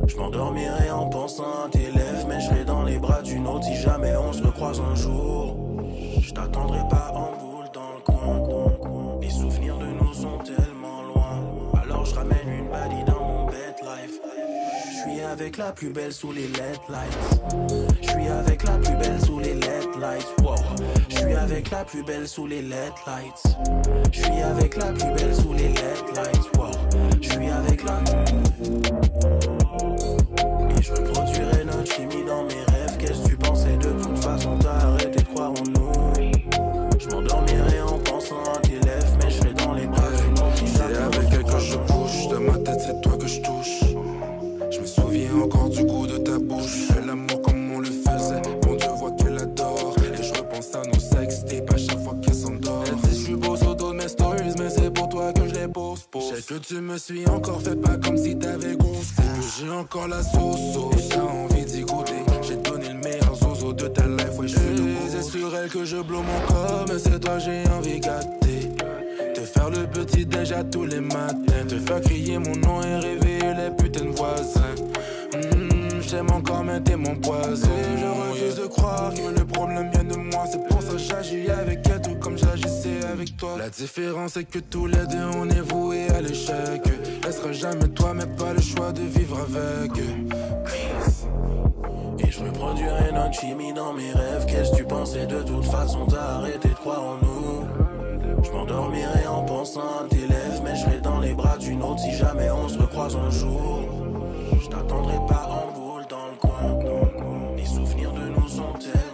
[0.08, 3.66] Je m'endormirai en pensant à tes lèvres, mais je serai dans les bras d'une autre
[3.66, 5.58] si jamais on se recroise un jour.
[6.22, 9.20] Je t'attendrai pas en boule dans le coin.
[9.22, 11.82] Les souvenirs de nous sont tellement loin.
[11.82, 14.20] Alors je ramène une baddie dans mon bed life.
[14.86, 17.92] Je suis avec la plus belle sous les LED lights.
[18.02, 20.36] Je suis avec la plus belle sous les LED lights.
[20.42, 20.56] Wow.
[21.10, 23.44] Je suis avec la plus belle sous les LED lights.
[24.14, 26.50] Je suis avec la plus belle sous les LED lights.
[27.22, 29.57] Je suis avec la.
[30.82, 32.98] Je reproduirai notre chimie dans mes rêves.
[33.00, 34.58] Qu'est-ce que tu pensais de toute façon?
[34.60, 36.14] T'as arrêté de croire en nous.
[37.00, 40.58] Je m'endormirai en pensant à tes lèvres, mais je serai dans les bras autre.
[40.58, 43.87] si C'est avec elle que je bouge, de ma tête c'est toi que je touche.
[56.42, 59.24] Sais que tu me suis encore, fais pas comme si t'avais gonflé.
[59.24, 61.10] Que j'ai encore la sauce, sauce.
[61.10, 62.14] T'as envie d'y goûter.
[62.42, 65.98] J'ai donné le meilleur zozo de ta life, ouais, je suis sur elle que je
[65.98, 68.72] blow mon corps, mais c'est toi j'ai envie gâter.
[69.34, 71.66] Te faire le petit déj à tous les matins.
[71.68, 74.76] Te faire crier mon nom et réveiller les putains de voisins.
[75.36, 77.70] Hmm, J'aime encore mais t'es mon poison.
[77.98, 80.46] Je refuse de croire que le problème vient de moi.
[80.52, 83.58] C'est pour ça que j'agis avec elle tout comme j'agissais avec toi.
[83.60, 85.87] La différence c'est que tous les deux on est voués
[92.20, 94.46] Et je reproduirai notre chimie dans mes rêves.
[94.46, 96.06] Qu'est-ce que tu pensais de toute façon?
[96.06, 98.44] T'as arrêté de croire en nous.
[98.44, 102.00] Je m'endormirai en pensant à tes lèvres, mais je serai dans les bras d'une autre
[102.00, 103.84] si jamais on se recroise un jour.
[104.62, 106.78] Je t'attendrai pas en boule dans le coin.
[107.56, 109.07] Les souvenirs de nous sont tellement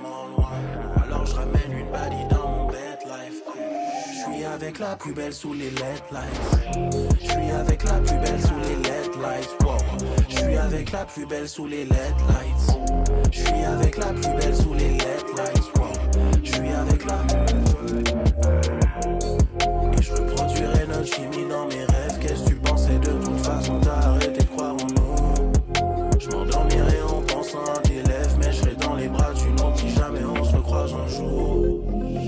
[4.63, 7.03] avec la plus belle sous les LED lights.
[7.21, 9.57] Je suis avec la plus belle sous les LED lights.
[9.61, 9.77] Wow.
[10.29, 12.77] Je suis avec la plus belle sous les LED lights.
[13.29, 15.71] Je suis avec la plus belle sous les LED lights.
[15.75, 15.91] Wow.
[16.43, 17.15] Je suis avec la.
[19.91, 22.19] Et je reproduirai notre chimie dans mes rêves.
[22.21, 23.81] Qu'est-ce que tu pensais de toute façon?
[23.81, 26.19] T'as arrêté de croire en nous.
[26.19, 29.77] Je m'endormirai en pensant à tes lèvres, mais je serai dans les bras d'une autre
[29.77, 31.65] si jamais on se recroise un jour.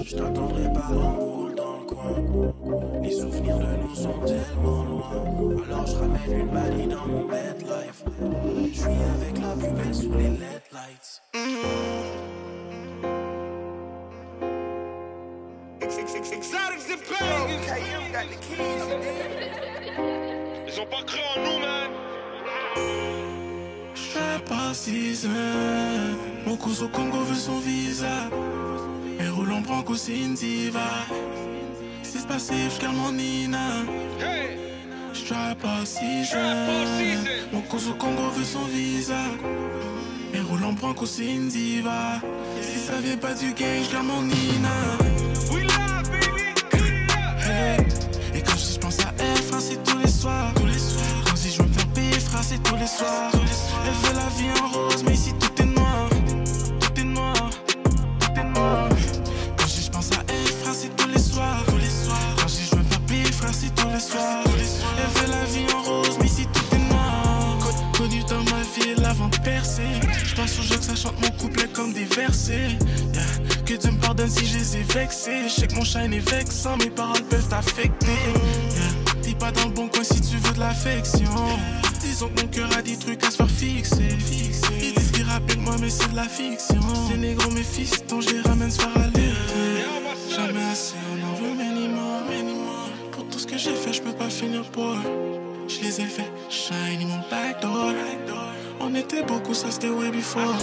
[0.06, 1.25] Je t'attendrai pas en
[3.02, 5.64] Les souvenirs de nous sont tellement loin.
[5.66, 8.04] Alors je ramène une balie dans mon bed life.
[8.74, 11.22] Je suis avec la plus belle sous les LED lights.
[20.68, 21.92] Ils ont pas cru en nous, man.
[23.96, 25.28] Je pas six.
[26.46, 28.30] Mon cousin au Congo veut son visa.
[29.20, 30.82] Et en branco, c'est une diva.
[32.16, 33.84] Si c'est passif, je mon Nina.
[35.14, 36.70] Je pas six heures.
[37.52, 39.20] Mon cousin au Congo veut son visa.
[40.34, 42.22] Et roule en branco, c'est une diva.
[42.62, 44.70] Si ça vient pas du gang, je mon Nina.
[47.44, 47.86] Hey.
[48.34, 50.54] Et quand je pense à elle, frère, c'est tous les soirs.
[50.56, 51.24] Tous les soirs.
[51.26, 53.32] Quand si je veux me faire payer, frère, c'est tous les soirs.
[53.34, 55.55] Elle veut la vie en rose, mais ici tout
[74.96, 78.08] je sais que mon shine est vexant, mes paroles peuvent t'affecter.
[78.08, 79.22] Yeah.
[79.22, 81.30] T'es pas dans le bon coin si tu veux de l'affection.
[82.00, 84.08] Disons que mon cœur a des trucs à se faire fixer.
[84.82, 86.80] Ils disent qu'ils rappellent moi, mais c'est de la fiction.
[87.10, 89.34] Ces négros, mes fistons, je les ramène se faire aller.
[90.30, 92.56] Jamais assez, on en veut minimum.
[93.12, 95.42] Pour tout ce que j'ai fait, je peux pas finir pour eux.
[95.68, 96.32] Je les ai fait
[96.68, 97.94] shiny mon backdoor.
[98.80, 100.56] On était beaucoup, ça c'était way before.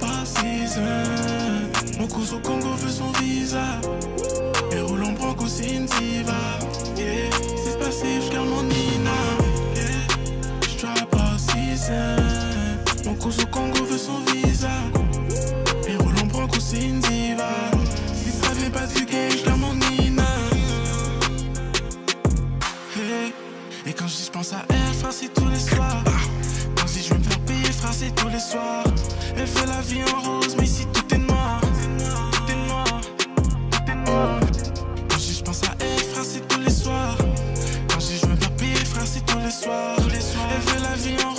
[0.00, 1.98] Pas six heures.
[1.98, 3.66] Mon cousin au Congo veut son visa.
[4.72, 6.42] Et roule en branco, c'est diva.
[6.96, 7.30] Yeah.
[7.62, 9.10] C'est passif, je garde mon Nina.
[9.76, 11.06] Yeah.
[11.10, 12.18] Pas six heures.
[13.04, 14.70] Mon cousin au Congo veut son visa.
[15.86, 17.50] Et roule en branco, c'est diva.
[18.14, 19.51] Si ça vient pas du game,
[24.42, 26.02] pense à elle, frère, tous les soirs.
[26.74, 28.84] Quand dis je veux me faire payer, frère, tous les soirs.
[29.36, 31.60] Elle fait la vie en rose, mais ici tout est noir.
[31.60, 33.00] Tout est noir.
[33.70, 34.40] Tout est noir.
[35.08, 37.16] Quand dis je pense à elle, frère, tous les soirs.
[37.88, 39.96] Quand dis je veux me faire payer, frère, c'est tous les soirs.
[40.12, 41.31] Elle fait la vie en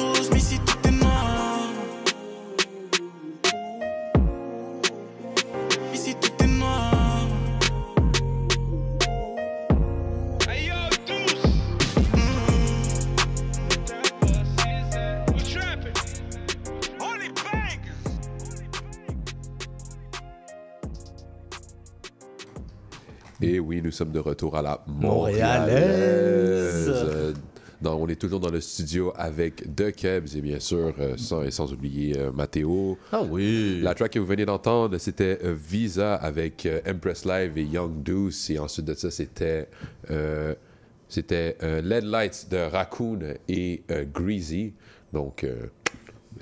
[23.93, 26.87] sommes de retour à la Montréalaise.
[26.87, 27.35] Montréalaise.
[27.83, 31.43] Non, on est toujours dans le studio avec The Kebs et bien sûr, euh, sans,
[31.43, 32.97] et sans oublier euh, Mathéo.
[33.11, 33.81] Ah oui.
[33.81, 38.01] La track que vous venez d'entendre, c'était euh, Visa avec euh, Empress Live et Young
[38.01, 38.49] Deuce.
[38.51, 39.67] Et ensuite de ça, c'était
[41.09, 43.19] c'était LED Lights de Raccoon
[43.49, 43.83] et
[44.13, 44.73] Greasy.
[45.11, 45.45] Donc,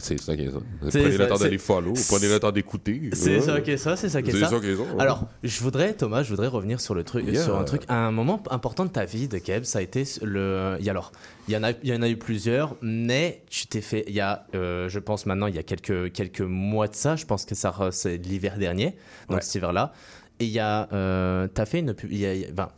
[0.01, 0.57] c'est ça qui est ça.
[0.89, 3.09] Prenez le temps d'aller follow, prenez le temps d'écouter.
[3.13, 4.49] C'est ça qui est ça, c'est ça qui est ça.
[4.99, 8.41] Alors, je voudrais, Thomas, je voudrais revenir sur le truc, sur un truc, un moment
[8.49, 10.77] important de ta vie de Keb, ça a été le.
[10.87, 11.11] Alors,
[11.47, 14.13] il y en a, il y en a eu plusieurs, mais tu t'es fait, il
[14.13, 17.25] y a, euh, je pense maintenant, il y a quelques quelques mois de ça, je
[17.25, 18.95] pense que ça, c'est l'hiver dernier,
[19.29, 19.93] donc cet hiver-là,
[20.39, 22.49] et il y a, euh, t'as fait une, pub- il y a- il y a-
[22.51, 22.69] enfin,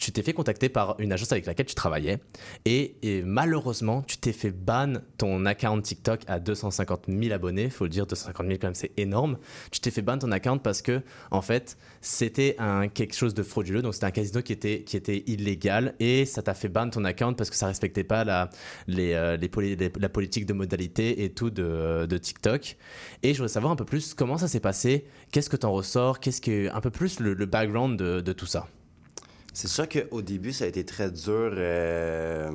[0.00, 2.18] tu t'es fait contacter par une agence avec laquelle tu travaillais
[2.64, 7.70] et, malheureusement, tu t'es fait ban ton account TikTok à 250 000 abonnés.
[7.70, 9.38] Faut le dire, 250 000 quand même, c'est énorme.
[9.70, 13.42] Tu t'es fait ban ton account parce que, en fait, c'était un, quelque chose de
[13.42, 13.82] frauduleux.
[13.82, 17.04] Donc, c'était un casino qui était, qui était illégal et ça t'a fait ban ton
[17.04, 18.50] account parce que ça respectait pas la,
[18.86, 22.76] les, euh, les- la politique de modalité et tout de, de TikTok.
[23.22, 26.20] Et je voudrais savoir un peu plus comment ça s'est passé, qu'est-ce que t'en ressors,
[26.20, 28.66] qu'est-ce que, un peu plus le, le background de, de tout ça?
[29.52, 32.50] C'est sûr qu'au début, ça a été très dur euh,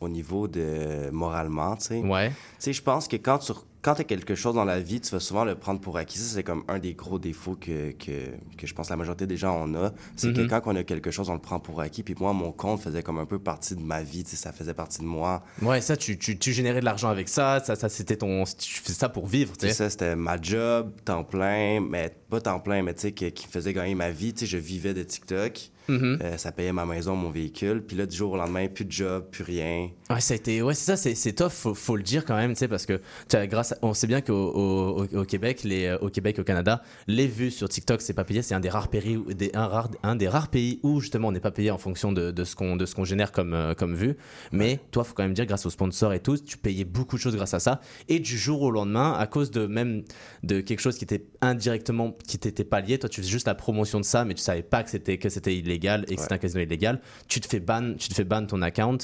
[0.00, 1.98] au niveau de moralement, tu sais.
[2.00, 2.30] Ouais.
[2.30, 3.52] Tu sais, je pense que quand tu
[3.86, 6.18] quand as quelque chose dans la vie, tu vas souvent le prendre pour acquis.
[6.18, 9.36] Ça, c'est comme un des gros défauts que, que, que je pense la majorité des
[9.36, 9.92] gens en a.
[10.16, 12.02] C'est que quand on a quelque chose, on le prend pour acquis.
[12.02, 14.50] Puis moi, mon compte faisait comme un peu partie de ma vie, tu sais, ça
[14.50, 15.44] faisait partie de moi.
[15.62, 18.42] Ouais, ça, tu, tu, tu générais de l'argent avec ça, ça, ça c'était ton.
[18.58, 19.72] Tu faisais ça pour vivre, tu sais.
[19.72, 23.46] ça, c'était ma job, temps plein, mais pas temps plein, mais tu sais, qui, qui
[23.46, 24.34] faisait gagner ma vie.
[24.34, 25.70] Tu sais, je vivais de TikTok.
[25.88, 26.18] Mhm.
[26.22, 27.82] Euh, ça payait ma maison, mon véhicule.
[27.82, 29.90] Puis là, du jour au lendemain, plus de job, plus rien.
[30.10, 32.68] Ouais, été, ouais, c'est ça, c'est, tough, faut, faut le dire quand même, tu sais,
[32.68, 33.00] parce que
[33.46, 36.44] grâce, à- on sait bien qu'au au, au- au Québec, les, euh, au Québec, au
[36.44, 39.50] Canada, les vues sur TikTok, c'est pas payé, c'est un des rares pays, où- des,
[39.54, 42.30] un, rare, un des rares pays où justement on n'est pas payé en fonction de,
[42.30, 44.16] de ce qu'on, génère comme, euh, comme vues.
[44.52, 47.20] Mais toi, faut quand même dire, grâce aux sponsors et tout, tu payais beaucoup de
[47.20, 47.80] choses grâce à ça.
[48.08, 50.02] Et du jour au lendemain, à cause de même
[50.42, 53.54] de quelque chose qui était indirectement, qui t'était pas lié, toi, tu faisais juste la
[53.54, 55.75] promotion de ça, mais tu savais pas que c'était, que c'était illégal
[56.08, 57.00] et que c'était un casino illégal.
[57.28, 58.98] Tu te fais ban, tu te fais ban ton account.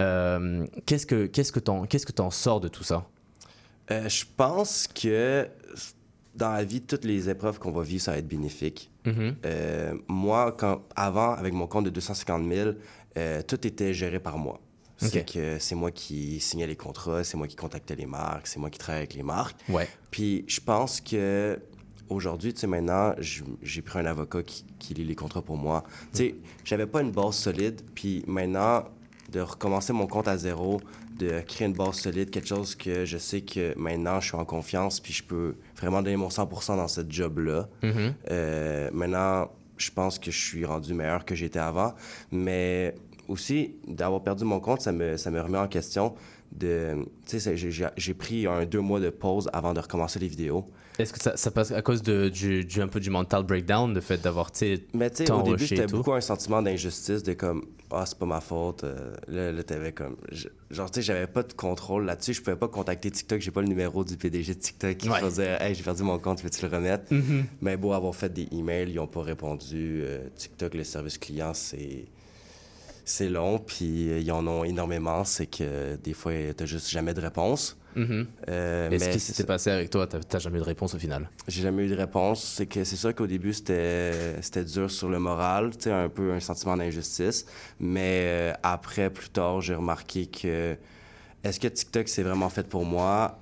[0.00, 3.06] Euh, qu'est-ce que qu'est-ce que t'en qu'est-ce que t'en sors de tout ça?
[3.90, 5.48] Euh, je pense que
[6.34, 8.90] dans la vie, toutes les épreuves qu'on va vivre, ça va être bénéfique.
[9.04, 9.36] Mhm.
[9.44, 12.70] Euh, moi, quand, avant, avec mon compte de 250 000,
[13.16, 14.60] euh, tout était géré par moi.
[14.96, 15.32] C'est Ok.
[15.34, 18.68] que c'est moi qui signais les contrats, c'est moi qui contactais les marques, c'est moi
[18.70, 19.58] qui travaillais avec les marques.
[19.68, 19.88] Ouais.
[20.10, 21.58] Puis je pense que
[22.10, 23.14] aujourd'hui, tu sais, maintenant,
[23.62, 25.84] j'ai pris un avocat qui, qui lit les contrats pour moi.
[26.12, 26.34] Tu sais,
[26.64, 28.84] j'avais pas une base solide, puis maintenant,
[29.30, 30.80] de recommencer mon compte à zéro,
[31.18, 34.44] de créer une base solide, quelque chose que je sais que maintenant, je suis en
[34.44, 37.68] confiance, puis je peux vraiment donner mon 100% dans ce job-là.
[37.82, 38.14] Mhm.
[38.30, 41.94] Euh, maintenant, je pense que je suis rendu meilleur que j'étais avant,
[42.32, 42.94] mais
[43.28, 46.14] aussi, d'avoir perdu mon compte, ça me, ça me remet en question
[46.52, 47.06] de...
[47.26, 50.68] Tu sais, j'ai pris un deux mois de pause avant de recommencer les vidéos.
[51.02, 53.92] Est-ce que ça, ça passe à cause de, du, du- un peu du mental breakdown,
[53.94, 57.22] le fait d'avoir, tu sais, Mais tu sais, au début, c'était beaucoup un sentiment d'injustice,
[57.22, 58.84] de comme, ah, c'est pas ma faute.
[58.84, 60.16] Euh, là, là t'avais comme.
[60.70, 62.34] genre, tu sais, j'avais pas de contrôle là-dessus.
[62.34, 63.40] Je pouvais pas contacter TikTok.
[63.40, 65.20] J'ai pas le numéro du PDG de TikTok qui Ouais.
[65.30, 67.12] dire, hey, j'ai perdu mon compte, veux-tu le remettre?
[67.12, 67.46] Mhm.
[67.62, 70.02] Mais beau avoir fait des emails, ils ont pas répondu.
[70.04, 72.04] Euh, TikTok, le service client, c'est.
[73.04, 75.24] C'est long, puis euh, ils en ont énormément.
[75.24, 77.76] C'est que des fois, t'as juste jamais de réponse.
[77.96, 79.46] Euh, Et ce qui s'était ça.
[79.46, 81.28] passé avec toi, t'as jamais eu de réponse au final?
[81.48, 82.42] J'ai jamais eu de réponse.
[82.56, 86.08] C'est que c'est sûr qu'au début, c'était c'était dur sur le moral, tu sais, un
[86.08, 87.46] peu un sentiment d'injustice.
[87.78, 90.76] Mais euh, après, plus tard, j'ai remarqué que
[91.42, 93.38] est-ce que TikTok, c'est vraiment fait pour moi?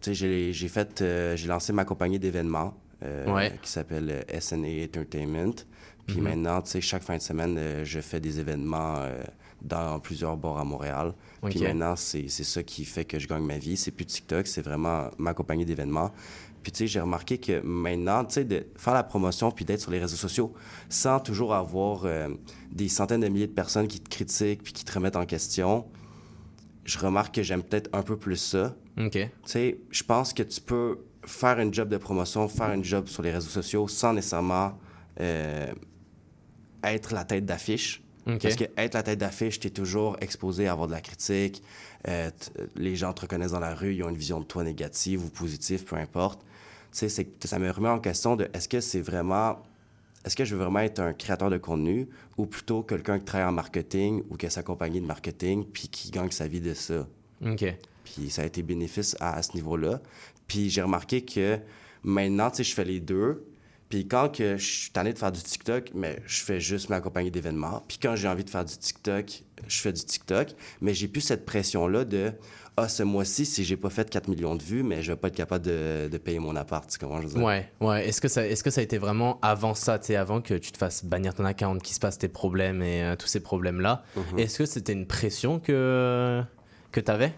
[0.00, 3.52] Tu sais, j'ai j'ai fait, euh, j'ai lancé ma compagnie d'événements euh, Ouais.
[3.62, 5.54] qui s'appelle SNA Entertainment.
[6.06, 6.22] Puis Mhm.
[6.24, 8.96] maintenant, tu sais, chaque fin de semaine, je fais des événements
[9.62, 11.14] dans plusieurs bars à Montréal.
[11.44, 13.76] Puis maintenant, c'est c'est ça qui fait que je gagne ma vie.
[13.76, 16.12] C'est plus TikTok, c'est vraiment ma compagnie d'événements.
[16.62, 19.80] Puis tu sais, j'ai remarqué que maintenant, tu sais, de faire la promotion puis d'être
[19.80, 20.52] sur les réseaux sociaux
[20.88, 22.28] sans toujours avoir euh,
[22.72, 25.86] des centaines de milliers de personnes qui te critiquent puis qui te remettent en question,
[26.84, 28.74] je remarque que j'aime peut-être un peu plus ça.
[28.98, 29.12] Ok.
[29.12, 33.06] Tu sais, je pense que tu peux faire une job de promotion, faire une job
[33.06, 34.78] sur les réseaux sociaux sans nécessairement
[35.20, 35.72] euh,
[36.82, 38.02] être la tête d'affiche.
[38.38, 41.62] Parce que être la tête d'affiche, tu es toujours exposé à avoir de la critique.
[42.08, 44.64] Euh, t- les gens te reconnaissent dans la rue, ils ont une vision de toi
[44.64, 46.40] négative ou positive, peu importe.
[46.92, 49.62] Tu sais, ça me remet en question de est-ce que c'est vraiment.
[50.24, 53.46] Est-ce que je veux vraiment être un créateur de contenu ou plutôt quelqu'un qui travaille
[53.48, 56.74] en marketing ou qui a sa compagnie de marketing puis qui gagne sa vie de
[56.74, 57.06] ça?
[57.44, 57.64] Ok.
[58.02, 60.00] Puis ça a été bénéfice à, à ce niveau-là.
[60.48, 61.58] Puis j'ai remarqué que
[62.02, 63.44] maintenant, tu sais, je fais les deux.
[63.88, 67.00] Puis quand que je suis tanné de faire du TikTok, mais je fais juste ma
[67.00, 67.82] compagnie d'événements.
[67.86, 70.48] Puis quand j'ai envie de faire du TikTok, je fais du TikTok.
[70.80, 72.32] Mais j'ai plus cette pression-là de
[72.78, 75.28] Ah, ce mois-ci, si j'ai pas fait 4 millions de vues, mais je vais pas
[75.28, 76.86] être capable de, de payer mon appart.
[76.90, 77.42] Tu comprends, je veux dire?
[77.42, 78.06] Ouais, ouais.
[78.06, 80.52] Est-ce que, ça, est-ce que ça a été vraiment avant ça, tu sais, avant que
[80.54, 83.40] tu te fasses bannir ton account, qu'il se passe tes problèmes et euh, tous ces
[83.40, 84.02] problèmes-là?
[84.16, 84.38] Mhm.
[84.40, 86.42] Est-ce que c'était une pression que,
[86.92, 87.32] que tu avais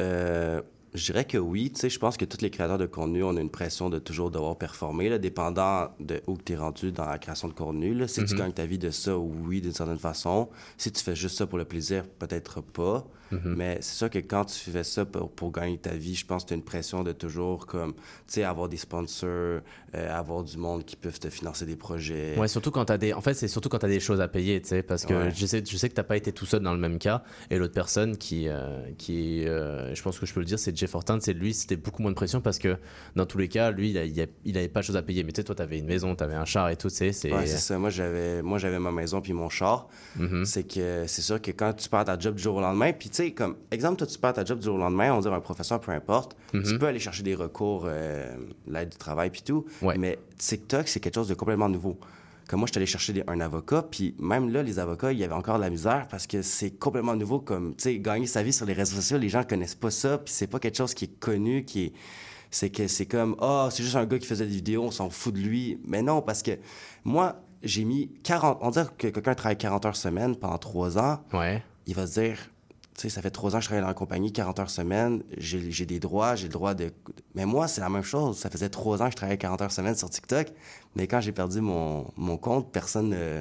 [0.00, 0.62] Euh,
[0.94, 1.70] je dirais que oui.
[1.72, 3.98] Tu sais, je pense que tous les créateurs de contenu, on a une pression de
[3.98, 7.94] toujours devoir performer, là, dépendant de où tu es rendu dans la création de contenu.
[7.94, 8.08] Là.
[8.08, 8.38] Si tu Mhm.
[8.40, 10.48] gagnes ta vie de ça, oui, d'une certaine façon.
[10.76, 13.06] Si tu fais juste ça pour le plaisir, peut-être pas.
[13.32, 13.54] Mhm.
[13.56, 16.42] Mais c'est sûr que quand tu fais ça pour, pour gagner ta vie, je pense
[16.44, 19.60] que tu as une pression de toujours, comme, tu sais, avoir des sponsors, euh,
[19.94, 22.36] avoir du monde qui peuvent te financer des projets.
[22.38, 23.12] Ouais, surtout quand t'as des.
[23.12, 25.30] En fait, c'est surtout quand t'as des choses à payer, tu sais, parce que Ouais.
[25.34, 27.58] je sais, je sais que t'as pas été tout seul dans le même cas, et
[27.58, 30.94] l'autre personne qui, euh, qui, euh, je pense que je peux le dire, c'est Jeff
[30.94, 32.76] Horton, c'est lui, c'était beaucoup moins de pression parce que
[33.16, 35.02] dans tous les cas, lui, il, a- il, a- il avait pas de choses à
[35.02, 37.12] payer, mais tu sais, toi, t'avais une maison, t'avais un char et tout, tu sais,
[37.12, 37.32] c'est.
[37.32, 37.78] Ouais, ça.
[37.78, 39.88] Moi, j'avais, moi, j'avais ma maison puis mon char.
[40.16, 40.44] Mhm.
[40.44, 43.08] C'est que c'est sûr que quand tu perds ta job du jour au lendemain, puis
[43.10, 45.34] tu sais, comme exemple, toi, tu perds ta job du jour au lendemain, on dirait
[45.34, 46.62] un professeur, peu importe, Mhm.
[46.64, 49.64] tu peux aller chercher des recours, euh, l'aide du travail puis tout.
[49.82, 49.96] Ouais.
[49.98, 51.98] Mais TikTok, c'est quelque chose de complètement nouveau.
[52.48, 55.18] Comme moi, je suis allé chercher des- un avocat, puis même là, les avocats, il
[55.18, 57.38] y avait encore de la misère parce que c'est complètement nouveau.
[57.38, 60.18] Comme, tu sais, gagner sa vie sur les réseaux sociaux, les gens connaissent pas ça,
[60.18, 61.92] puis c'est pas quelque chose qui est connu, qui est.
[62.50, 65.08] C'est que c'est comme, ah, c'est juste un gars qui faisait des vidéos, on s'en
[65.10, 65.78] fout de lui.
[65.86, 66.50] Mais non, parce que
[67.04, 68.58] moi, j'ai mis 40.
[68.62, 71.20] On dirait que quelqu'un travaille 40 heures semaine pendant trois ans.
[71.32, 71.62] Ouais.
[71.86, 72.36] Il va se dire,
[73.00, 75.22] tu sais, ça fait trois ans que je travaille dans la compagnie, 40 heures semaine,
[75.38, 76.92] j'ai des droits, j'ai le droit de.
[77.34, 78.36] Mais moi, c'est la même chose.
[78.36, 80.48] Ça faisait trois ans que je travaillais 40 heures semaine sur TikTok.
[80.96, 83.40] Mais quand j'ai perdu mon, mon compte, personne ne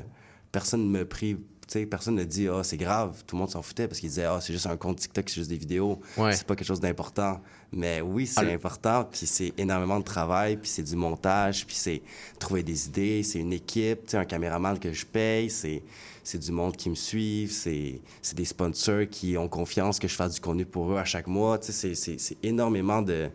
[0.54, 1.36] personne me prit.
[1.36, 3.22] Tu sais, personne ne dit, ah, c'est grave.
[3.28, 5.36] Tout le monde s'en foutait parce qu'ils disaient, ah, c'est juste un compte TikTok, c'est
[5.36, 6.00] juste des vidéos.
[6.18, 6.34] Ouais.
[6.36, 7.42] C'est pas quelque chose d'important.
[7.74, 11.76] Mais oui, c'est Ah, important, puis c'est énormément de travail, puis c'est du montage, puis
[11.76, 12.02] c'est
[12.40, 15.84] trouver des idées, c'est une équipe, tu sais, un caméraman que je paye, c'est
[16.30, 20.14] c'est du monde qui me suivent, c'est c'est des sponsors qui ont confiance que je
[20.16, 23.30] fasse du contenu pour eux à chaque mois, tu sais, c'est- c'est c'est énormément de,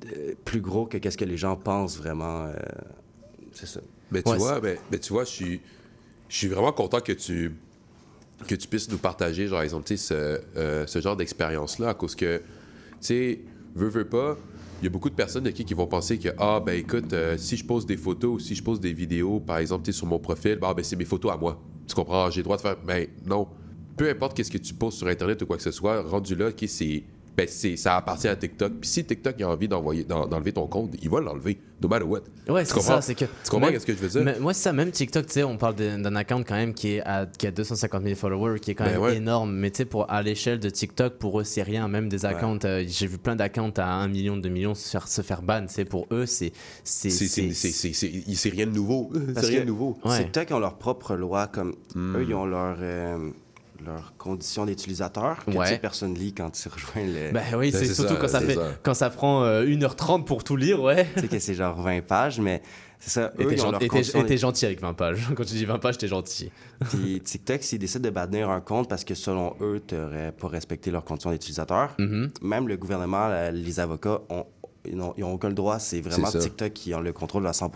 [0.00, 2.44] de- plus gros que qu'est-ce que les gens pensent vraiment.
[2.46, 2.54] euh,
[3.52, 3.80] c'est ça.
[4.12, 5.60] Mais tu Ouais, vois, mais, mais tu vois, je suis,
[6.28, 7.52] je suis vraiment content que tu,
[8.46, 11.94] que tu puisses nous partager, genre, exemple, tu sais, ce, euh, ce genre d'expérience-là, à
[11.94, 12.44] cause que, tu
[13.00, 13.40] sais,
[13.74, 14.36] veux, veux pas,
[14.80, 17.12] il y a beaucoup de personnes de qui, qui vont penser que, ah, ben écoute,
[17.12, 19.92] euh, si je pose des photos ou si je pose des vidéos, par exemple, tu
[19.92, 21.60] sais, sur mon profil, bah, ben c'est mes photos à moi.
[21.88, 22.30] Tu comprends?
[22.30, 22.76] J'ai le droit de faire.
[22.84, 23.48] Ben non.
[23.96, 26.48] Peu importe qu'est-ce que tu poses sur Internet ou quoi que ce soit, rendu là,
[26.48, 27.04] OK, c'est.
[27.38, 28.72] Ben, c'est, ça appartient à TikTok.
[28.80, 32.04] Puis si TikTok a envie d'envoyer, d'en- d'enlever ton compte, il va l'enlever, no matter
[32.04, 32.22] what.
[32.48, 32.94] Ouais, Tu c'est comprends?
[32.96, 33.26] ça, c'est que.
[33.26, 34.22] Tu comprends même- ce que je veux dire?
[34.24, 36.74] mais moi, c'est ça, même TikTok, tu sais, on parle d'un d'un account quand même
[36.74, 39.16] qui, est à, qui a 250 000 followers, qui est quand Ben même ouais.
[39.18, 39.52] énorme.
[39.54, 41.86] Mais tu sais, pour à l'échelle de TikTok, pour eux, c'est rien.
[41.86, 45.06] Même des accounts, euh, j'ai vu plein d'accounts à 1 million, 2 millions se faire,
[45.06, 45.60] se faire ban.
[45.68, 46.52] Tu sais, pour eux, c'est.
[46.82, 49.12] C'est C'est, c'est, c'est- c'est, c'est, c'est- c'est rien de nouveau.
[49.36, 49.96] C'est rien de nouveau.
[50.04, 50.18] Ouais.
[50.24, 52.16] TikTok, ont leur propre loi, comme Hmm.
[52.16, 53.30] eux, ils ont leur, euh,
[53.84, 55.78] leurs conditions d'utilisateur que Ouais.
[55.78, 57.32] personne lit quand tu rejoins le...
[57.32, 58.72] Ben oui, Ben, c'est surtout ça, quand, ça fait, ça.
[58.82, 61.06] quand ça prend euh, 1h30 pour tout lire, ouais.
[61.14, 62.62] tu sais que c'est genre 20 pages, mais
[62.98, 65.20] c'est ça, Et eux, t'es gen- et t'es- conditions gentil avec 20 pages.
[65.36, 66.50] Quand tu dis 20 pages, t'es gentil.
[66.90, 70.48] Puis TikTok, s'ils décident de bannir un compte parce que selon eux, tu n'aurais pas
[70.48, 72.30] respecté leurs conditions d'utilisateur, Mhm.
[72.42, 74.46] même le gouvernement, les avocats, ont,
[74.86, 75.78] ils n'ont aucun droit.
[75.78, 76.38] C'est vraiment C'est.
[76.40, 77.70] TikTok qui ont le contrôle à 100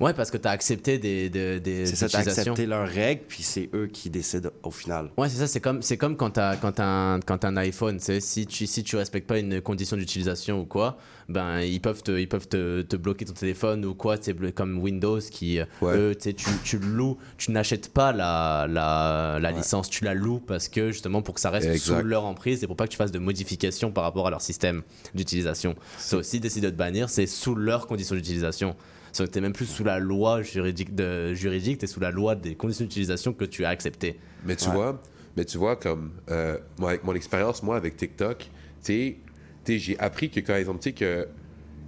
[0.00, 3.22] Ouais, parce que t'as accepté des, des, des C'est ça, tu as accepté leurs règles,
[3.26, 5.10] puis c'est eux qui décident au final.
[5.16, 7.98] Ouais, c'est ça, c'est comme, c'est comme quand t'as, quand t'as un, quand un iPhone,
[7.98, 10.98] tu sais, si tu, si tu respectes pas une condition d'utilisation ou quoi,
[11.28, 14.78] ben, ils peuvent te, ils peuvent te, te bloquer ton téléphone ou quoi, c'est comme
[14.78, 15.96] Windows qui, euh, Ouais.
[15.96, 20.04] eux, tu sais, tu, tu le loues, tu n'achètes pas la, la, la licence, tu
[20.04, 21.98] la loues parce que, justement, pour que ça reste Exact.
[22.00, 24.40] sous leur emprise et pour pas que tu fasses de modifications par rapport à leur
[24.42, 24.82] système
[25.14, 25.74] d'utilisation.
[25.98, 28.76] Ça aussi, décider de bannir, c'est sous leurs conditions d'utilisation.
[29.12, 32.34] C'est que t'es même plus sous la loi juridique, de, juridique, t'es sous la loi
[32.34, 34.18] des conditions d'utilisation que tu as acceptées.
[34.46, 34.74] Mais tu Ouais.
[34.74, 35.02] vois,
[35.36, 38.48] mais tu vois comme euh, moi avec mon expérience moi avec TikTok, tu
[38.82, 39.16] sais,
[39.64, 41.28] tu sais, j'ai appris que quand exemple tu sais que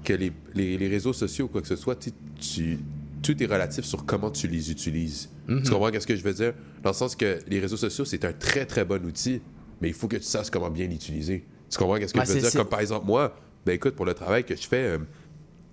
[0.04, 2.78] que les, les, les réseaux sociaux ou quoi que ce soit, tu tu
[3.22, 5.30] tout est relatif sur comment tu les utilises.
[5.48, 5.62] Mhm.
[5.62, 6.52] Tu comprends ce que je veux dire?
[6.82, 9.40] Dans le sens que les réseaux sociaux c'est un très très bon outil,
[9.80, 11.42] mais il faut que tu saches comment bien l'utiliser.
[11.70, 12.52] Tu comprends ce que Bah, je veux dire?
[12.52, 13.34] Comme par exemple moi,
[13.66, 14.76] ben écoute pour le travail que je fais.
[14.84, 14.98] euh,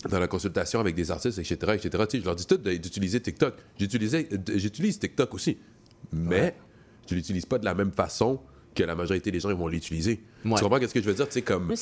[0.09, 3.19] dans la consultation avec des artistes, etc., etc., tu sais, je leur dis tout d'utiliser
[3.21, 3.53] TikTok.
[3.77, 5.57] J'utilise TikTok aussi,
[6.11, 6.55] mais
[7.07, 8.39] je l'utilise pas de la même façon
[8.73, 10.23] que la majorité des gens ils vont l'utiliser.
[10.43, 10.55] Ouais.
[10.57, 11.27] Tu comprends ce que je veux dire?
[11.27, 11.75] Tu sais, comme...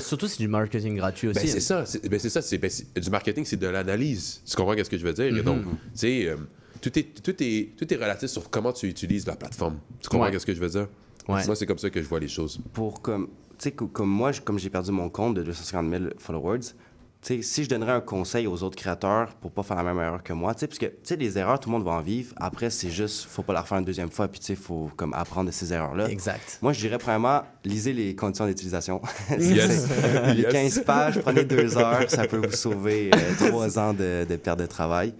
[0.00, 1.38] Surtout, c'est du marketing gratuit aussi.
[1.40, 4.42] Ben, c'est ça, c'est ben, c'est ça, c'est ben, c'est- du marketing, c'est de l'analyse.
[4.44, 5.24] Tu comprends ce que je veux dire?
[5.26, 5.42] Et Mhm.
[5.42, 6.36] donc, tu sais, euh,
[6.82, 9.78] tout, est, tout, est, tout est relatif sur comment tu utilises la plateforme.
[10.02, 10.38] Tu comprends Ouais.
[10.38, 10.88] ce que je veux dire?
[11.28, 11.46] Ouais.
[11.46, 12.60] Moi, c'est comme ça que je vois les choses.
[12.74, 13.28] pour comme
[13.62, 16.60] sais co- comme moi comme j'ai perdu mon compte de 250 000 followers
[17.24, 19.98] tu sais si je donnerais un conseil aux autres créateurs pour pas faire la même
[19.98, 21.92] erreur que moi tu sais parce que tu sais les erreurs tout le monde va
[21.92, 24.54] en vivre après c'est juste faut pas la refaire une deuxième fois puis tu sais
[24.56, 26.58] faut comme apprendre de ces erreurs là Exact.
[26.62, 29.00] moi je dirais premièrement lisez les conditions d'utilisation
[29.38, 29.86] Yes.
[30.34, 30.52] les Yes.
[30.52, 34.58] 15 pages prenez deux heures ça peut vous sauver euh, trois ans de, de perte
[34.58, 35.14] de travail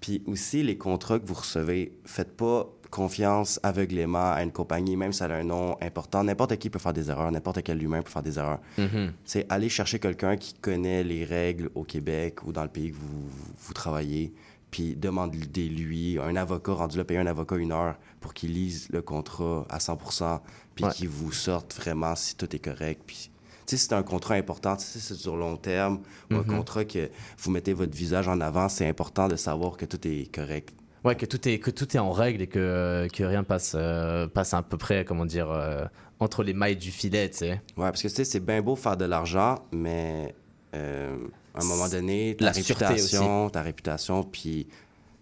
[0.00, 5.12] puis aussi les contrats que vous recevez faites pas confiance aveuglément à une compagnie, même
[5.12, 6.24] si elle a un nom important.
[6.24, 8.60] N'importe qui peut faire des erreurs, n'importe quel humain peut faire des erreurs.
[8.78, 9.12] Mhm.
[9.24, 12.96] C'est aller chercher quelqu'un qui connaît les règles au Québec ou dans le pays que
[12.96, 13.28] vous,
[13.58, 14.32] vous travaillez,
[14.70, 19.02] puis demandez-lui, un avocat, rendu là, payer un avocat une heure pour qu'il lise le
[19.02, 20.40] contrat à 100%
[20.74, 20.92] puis Ouais.
[20.92, 23.02] qu'il vous sorte vraiment si tout est correct.
[23.06, 23.30] Puis,
[23.66, 26.46] c'est un contrat important, c'est sur long terme, ou un Mhm.
[26.46, 30.32] contrat que vous mettez votre visage en avant, c'est important de savoir que tout est
[30.34, 30.72] correct.
[31.04, 34.26] Ouais, que tout est que tout est en règle et que que rien passe euh,
[34.26, 35.84] passe à peu près comment dire euh,
[36.20, 37.50] entre les mailles du filet, tu sais.
[37.50, 40.34] Ouais, parce que tu sais, c'est bien beau faire de l'argent, mais
[40.74, 41.16] euh,
[41.54, 44.66] à un moment donné, ta La réputation, ta réputation, puis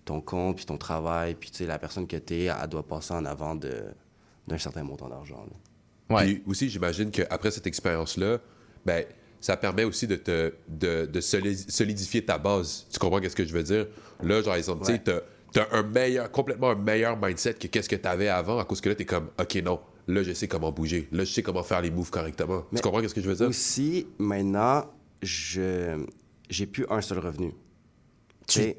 [0.06, 3.12] ton compte, puis ton travail, puis tu sais, la personne que t'es, elle doit passer
[3.12, 3.72] en avant de
[4.46, 5.44] d'un certain montant d'argent.
[5.44, 6.16] là.
[6.24, 8.38] Puis aussi, j'imagine qu'après cette expérience-là,
[8.84, 9.04] ben,
[9.40, 12.86] ça permet aussi de te de, de soli- solidifier ta base.
[12.90, 13.86] Tu comprends qu'est-ce que je veux dire?
[14.22, 15.02] Là, genre, exemple, tu sais,
[15.56, 18.88] t'as- un meilleur, complètement un meilleur mindset que qu'est-ce que t'avais avant, à cause que
[18.88, 21.08] là, t'es comme, OK, non, là, je sais comment bouger.
[21.12, 22.64] Là, je sais comment faire les moves correctement.
[22.72, 23.48] Mais tu comprends qu'est-ce que je veux dire?
[23.48, 24.84] Aussi, maintenant,
[25.22, 26.04] je
[26.48, 27.52] j'ai plus un seul revenu.
[28.46, 28.78] Tu sais,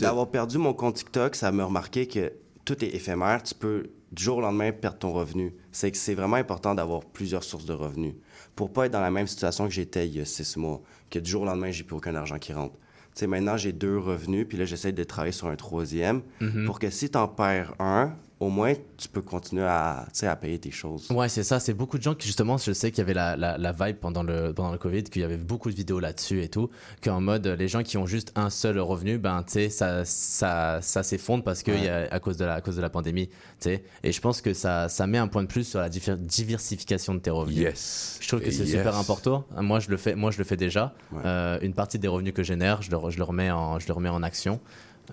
[0.00, 2.32] d'avoir perdu mon compte TikTok, ça m'a remarqué que
[2.64, 3.42] tout est éphémère.
[3.42, 5.52] Tu peux du jour au lendemain perdre ton revenu.
[5.72, 8.14] C'est que c'est vraiment important d'avoir plusieurs sources de revenus
[8.54, 10.80] pour pas être dans la même situation que j'étais il y a six mois,
[11.10, 12.74] que du jour au lendemain j'ai plus aucun argent qui rentre.
[13.18, 16.66] Tu sais, maintenant j'ai deux revenus, puis là j'essaie de travailler sur un troisième Mhm.
[16.66, 20.70] pour que si t'en perds un, au moins tu peux continuer à, à payer tes
[20.70, 21.10] choses.
[21.10, 21.58] Ouais, c'est ça.
[21.58, 23.96] C'est beaucoup de gens qui, justement, je sais qu'il y avait la, la, la vibe
[23.96, 26.68] pendant le, pendant le Covid, qu'il y avait beaucoup de vidéos là-dessus et tout,
[27.02, 30.04] qu'en mode, euh, les gens qui ont juste un seul revenu, ben, tu sais, ça,
[30.04, 31.82] ça, ça s'effondre parce que Ouais.
[31.82, 33.82] y a, à, cause de la, à cause de la pandémie, tu sais.
[34.04, 37.18] Et je pense que ça, ça met un point de plus sur la diversification de
[37.20, 37.58] tes revenus.
[37.58, 38.18] Yes.
[38.20, 38.70] Je trouve que c'est Yes.
[38.76, 39.44] super important.
[39.60, 40.94] Moi, je le fais, moi, je le fais déjà.
[41.12, 41.22] Ouais.
[41.24, 43.86] Euh, une partie des revenus que je génère, je le, je le remets en, je
[43.88, 44.60] le remets en action.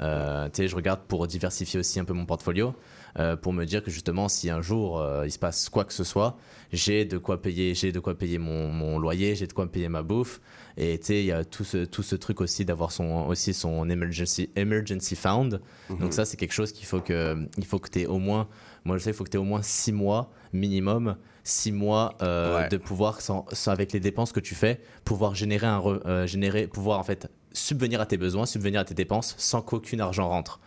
[0.02, 2.74] Euh, tu sais, je regarde pour diversifier aussi un peu mon portfolio,
[3.18, 5.94] euh, pour me dire que justement, si un jour euh, il se passe quoi que
[5.94, 6.38] ce soit,
[6.74, 9.70] j'ai de quoi payer, j'ai de quoi payer mon, mon loyer, j'ai de quoi me
[9.72, 10.42] payer ma bouffe.
[10.78, 13.54] Et tu sais, il y a tout ce, tout ce truc aussi d'avoir son, aussi
[13.54, 15.62] son emergency, emergency fund.
[15.90, 16.00] Mhm.
[16.00, 18.48] Donc ça, c'est quelque chose qu'il faut que, il faut que tu aies au moins,
[18.84, 22.18] moi je sais, il faut que tu aies au moins six mois minimum, six mois
[22.22, 22.70] euh, Ouais.
[22.70, 26.28] de pouvoir, sans, sans- avec les dépenses que tu fais, pouvoir générer un, re- euh,
[26.28, 30.28] générer, pouvoir en fait subvenir à tes besoins, subvenir à tes dépenses sans qu'aucun argent
[30.28, 30.60] rentre.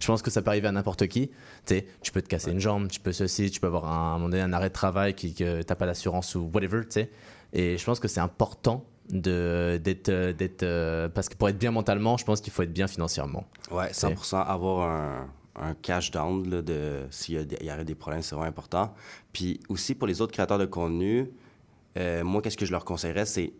[0.00, 1.28] Je pense que ça peut arriver à n'importe qui.
[1.28, 1.34] Tu
[1.66, 3.92] sais, tu peux te casser une jambe, tu peux ceci, tu peux avoir un, à
[4.10, 6.80] un moment donné un arrêt de travail qui que t'as pas d'assurance ou whatever.
[6.82, 7.10] Tu sais,
[7.52, 11.58] et je pense que c'est important de d'être euh, d'être euh, parce que pour être
[11.58, 13.46] bien mentalement, je pense qu'il faut être bien financièrement.
[13.70, 15.28] Ouais, 100% avoir un,
[15.60, 18.34] un cash down là, de s'il y, a des- il y aurait des problèmes, c'est
[18.34, 18.94] vraiment important.
[19.32, 21.30] Puis aussi pour les autres créateurs de contenu,
[21.96, 23.52] euh, moi, qu'est-ce que je leur conseillerais, c'est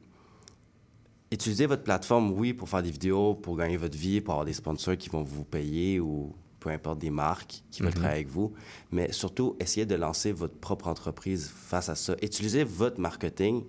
[1.31, 4.53] utiliser votre plateforme, oui, pour faire des vidéos, pour gagner votre vie, pour avoir des
[4.53, 7.95] sponsors qui vont vous payer ou peu importe des marques qui veulent Mhm.
[7.99, 8.53] travailler avec vous.
[8.91, 12.15] Mais surtout, essayez de lancer votre propre entreprise face à ça.
[12.23, 13.63] Utilisez votre marketing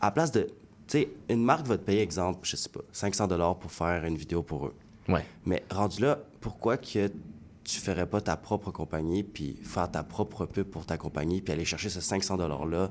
[0.00, 0.42] à la place de.
[0.86, 3.26] Tu sais, une marque va te payer, exemple, je sais pas, 500
[3.58, 4.74] pour faire une vidéo pour eux.
[5.08, 5.24] Ouais.
[5.46, 7.10] Mais rendu là, pourquoi que
[7.62, 11.54] tu ferais pas ta propre compagnie puis faire ta propre pub pour ta compagnie puis
[11.54, 12.90] aller chercher ce 500 dollars là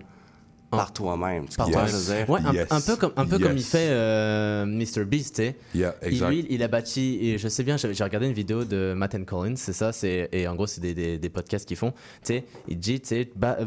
[0.78, 1.88] par toi-même Par comprends toi.
[1.88, 2.30] ce que je veux dire?
[2.30, 2.68] Ouais, un, Yes.
[2.72, 3.68] un peu comme un peu comme il Yes.
[3.70, 5.56] fait euh, Mr Beast, tu sais.
[5.76, 6.30] Yeah, Il, exact.
[6.30, 9.24] lui, il a bâti, et je sais bien, j'ai regardé une vidéo de Matt and
[9.26, 11.92] Collins, c'est ça, c'est, et en gros, c'est des, des, des podcasts qu'ils font.
[11.92, 13.66] Tu sais, il dit, tu sais, bah, euh,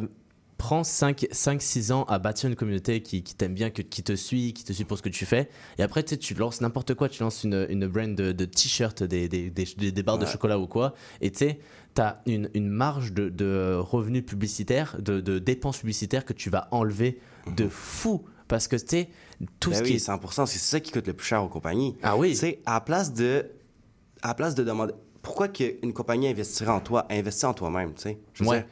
[0.58, 4.52] prends 5-6 ans à bâtir une communauté qui, qui t'aime bien, que- qui te suit,
[4.54, 5.48] qui te suit pour ce que tu fais.
[5.78, 8.44] Et après, tu sais, tu lances n'importe quoi, tu lances une, une brand de, de
[8.46, 10.94] t-shirts, des, des, des, des- des barres de chocolat ou quoi.
[11.20, 11.58] Et tu sais,
[11.96, 16.48] tu as une, une marge de, de revenus publicitaires, de, de dépenses publicitaires que tu
[16.50, 17.18] vas enlever
[17.56, 18.24] de fou.
[18.48, 19.08] Parce que tu sais,
[19.58, 21.48] tout Ben ce oui, qui est 100%, c'est ça qui coûte le plus cher aux
[21.48, 21.96] compagnies.
[22.02, 22.30] Ah oui.
[22.30, 23.46] Tu sais, à la place de
[24.22, 28.02] à la place de demander pourquoi qu'une compagnie investirait en toi, investis en toi-même, tu
[28.02, 28.18] sais?
[28.34, 28.58] Je Ouais.
[28.58, 28.66] dire,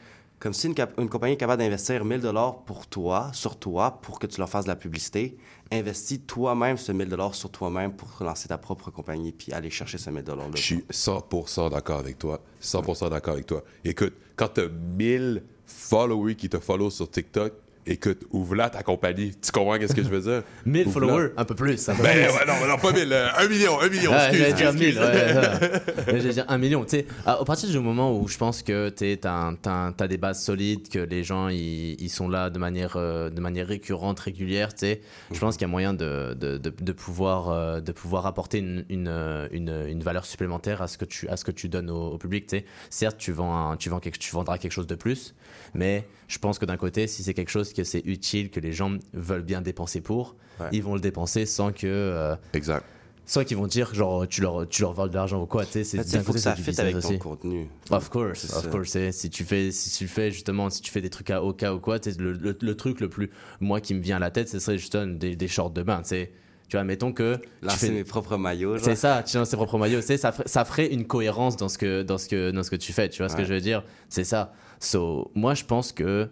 [0.45, 4.19] comme si une, une compagnie est capable d'investir 1000 dollars pour toi, sur toi, pour
[4.19, 5.39] que tu leur fasses de la publicité,
[5.73, 9.97] investis toi-même ce 1000 dollars sur toi-même pour lancer ta propre compagnie puis aller chercher
[9.97, 10.49] ce 1000 dollars.
[10.55, 12.43] Je suis 100% d'accord avec toi.
[12.61, 13.65] 100% d'accord avec toi.
[13.87, 17.55] Écoute, quand t'as 1000 followers qui te follow sur TikTok,
[17.87, 19.33] écoute, ouvre là ta compagnie.
[19.41, 20.43] Tu comprends qu'est-ce que je veux dire?
[20.67, 21.07] 1000 Ouvre-la.
[21.07, 21.89] followers, un peu plus.
[21.89, 22.47] Un peu Ben plus.
[22.47, 24.95] non, non, pas 1000, euh, 1 million, 1 million, Ah, excuse, j'allais dire excuse.
[24.95, 25.83] 1000, ouais.
[26.21, 26.85] J'allais dire 1 million.
[26.85, 30.43] Tu sais, à, à partir du moment où je pense que tu as, des bases
[30.43, 34.73] solides, que les gens ils, ils sont là de manière, euh, de manière récurrente, régulière,
[34.75, 35.01] tu sais,
[35.33, 38.59] je pense qu'il y a moyen de, de, de, de pouvoir, euh, de pouvoir apporter
[38.59, 41.69] une, une, euh, une, une valeur supplémentaire à ce que tu, à ce que tu
[41.69, 42.47] donnes au, au public.
[42.47, 42.65] tu sais.
[42.91, 45.35] Certes, tu, vends un- tu, vends quelque, tu vendras quelque chose de plus,
[45.75, 48.73] mais je pense que d'un côté, si c'est quelque chose que c'est utile, que les
[48.73, 50.69] gens veulent bien dépenser pour, Ouais.
[50.73, 51.87] ils vont le dépenser sans que.
[51.87, 52.85] euh, Exact.
[53.27, 55.73] soit qu'ils vont dire genre tu leur tu leur voles de l'argent ou quoi tu
[55.73, 57.19] sais c'est d'un faut côté, que ça business avec ton aussi.
[57.19, 57.67] contenu.
[57.91, 58.97] Of course, of course.
[59.11, 61.81] Si tu fais, si tu fais justement, si tu fais des trucs à Oka ou
[61.81, 63.31] quoi, le truc le plus,
[63.61, 66.03] moi qui me vient à la tête, ce serait justement des, des shorts de bain.
[66.03, 66.33] Tu sais,
[66.69, 68.79] tu vois, mettons que Lancer fais, mes propres maillots.
[68.79, 70.01] c'est ça, tu lances tes propres maillots.
[70.01, 72.77] Ça ferait, ça ferait une cohérence dans ce que, dans ce que, dans ce que
[72.77, 73.09] tu fais.
[73.09, 73.85] Tu vois ce que je veux dire?
[74.09, 74.53] C'est ça.
[74.81, 76.29] So, moi, je pense que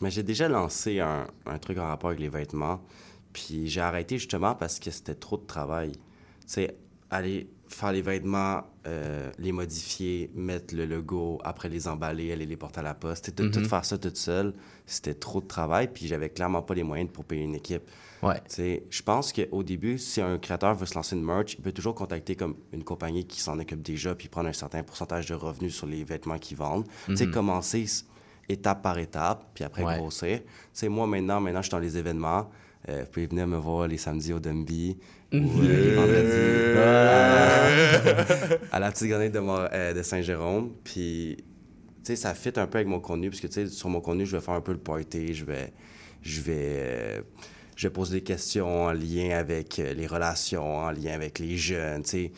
[0.00, 2.80] Mais j'ai déjà lancé un, un truc en rapport avec les vêtements.
[3.32, 5.92] Puis j'ai arrêté justement parce que c'était trop de travail.
[5.92, 5.98] Tu
[6.46, 6.76] sais,
[7.10, 12.56] aller faire les vêtements, euh, les modifier, mettre le logo, après les emballer, aller les
[12.56, 13.26] porter à la poste.
[13.26, 13.66] Sais, de tout Mhm.
[13.66, 14.54] faire ça toute seule,
[14.86, 15.88] c'était trop de travail.
[15.92, 17.82] Puis j'avais clairement pas les moyens pour payer une équipe.
[18.28, 18.40] Ouais.
[18.90, 21.94] Je pense qu'au début, si un créateur veut se lancer une merch, il peut toujours
[21.94, 25.74] contacter comme une compagnie qui s'en occupe déjà puis prendre un certain pourcentage de revenus
[25.74, 26.86] sur les vêtements qu'ils vendent.
[27.06, 27.32] Tu sais, Mhm.
[27.32, 27.86] commencer
[28.48, 29.96] étape par étape, puis après Ouais.
[29.98, 30.40] grossir.
[30.40, 32.48] Tu sais, moi, maintenant, maintenant, je suis dans les événements.
[32.88, 34.96] Euh, vous pouvez venir me voir les samedis au Dumby
[35.32, 37.66] ou euh, les vendredis à,
[38.76, 40.70] à la petite grenade de, euh, de Saint-Jérôme.
[40.84, 41.44] Puis, tu
[42.04, 44.24] sais, ça fit un peu avec mon contenu, parce que, tu sais, sur mon contenu,
[44.26, 45.72] je vais faire un peu le party, je vais,
[46.22, 47.22] je vais,
[47.76, 52.02] je poser des questions en lien avec euh, les relations, en lien avec les jeunes.
[52.04, 52.32] C'est,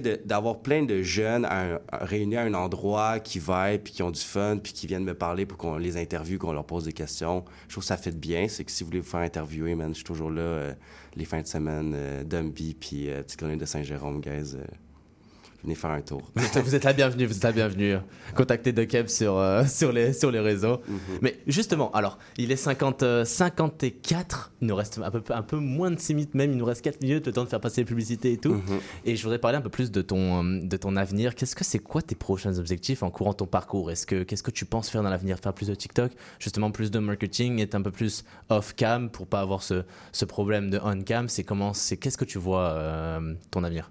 [0.00, 1.48] de- d'avoir plein de jeunes
[1.92, 5.14] réunis à un endroit qui vibrent, puis qui ont du fun, puis qui viennent me
[5.14, 7.44] parler pour qu'on les interviewe, qu'on leur pose des questions.
[7.68, 8.48] Je trouve que ça fait bien.
[8.48, 10.74] C'est que si vous voulez vous faire interviewer, man, je suis toujours là euh,
[11.16, 14.56] les fins de semaine, euh, Dumby, puis euh, Petite de Saint-Jérôme, guys.
[15.62, 16.22] Venez faire un tour.
[16.34, 17.96] Vous êtes, la bienvenue, vous êtes la bienvenue.
[18.34, 20.80] Contactez De Keb sur, euh, sur, les, sur les réseaux.
[21.22, 25.56] Mais justement, alors, il est 50, euh, 54, il nous reste un peu, un peu
[25.56, 27.82] moins de 6 minutes même, il nous reste 4 minutes, le temps de faire passer
[27.82, 28.54] les publicités et tout.
[28.54, 28.80] Mhm.
[29.04, 31.34] Et je voudrais parler un peu plus de ton, euh, de ton avenir.
[31.34, 33.90] Qu'est-ce que c'est quoi tes prochains objectifs en courant ton parcours?
[33.90, 35.38] Est-ce que, Qu'est-ce que tu penses faire dans l'avenir?
[35.38, 39.40] Faire plus de TikTok, justement plus de marketing, être un peu plus off-cam pour pas
[39.40, 41.28] avoir ce, ce problème de on-cam?
[41.28, 43.90] C'est comment, c'est, qu'est-ce que tu vois euh, ton avenir?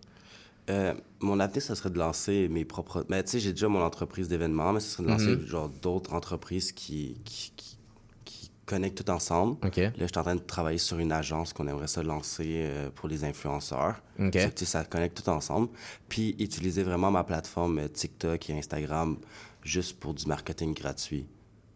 [0.70, 3.06] Euh, mon avenir, ce serait de lancer mes propres.
[3.10, 5.46] Mais tu sais, j'ai déjà mon entreprise d'événements, mais ce serait de lancer Mhm.
[5.46, 7.78] genre d'autres entreprises qui, qui, qui,
[8.26, 9.58] qui connectent tout ensemble.
[9.78, 12.90] Là, je suis en train de travailler sur une agence qu'on aimerait ça lancer euh,
[12.96, 14.02] pour les influenceurs.
[14.20, 14.38] Ok.
[14.58, 15.70] Ça, connecte tout ensemble.
[16.10, 19.18] Puis utiliser vraiment ma plateforme euh, TikTok et Instagram
[19.62, 21.28] juste pour du marketing gratuit.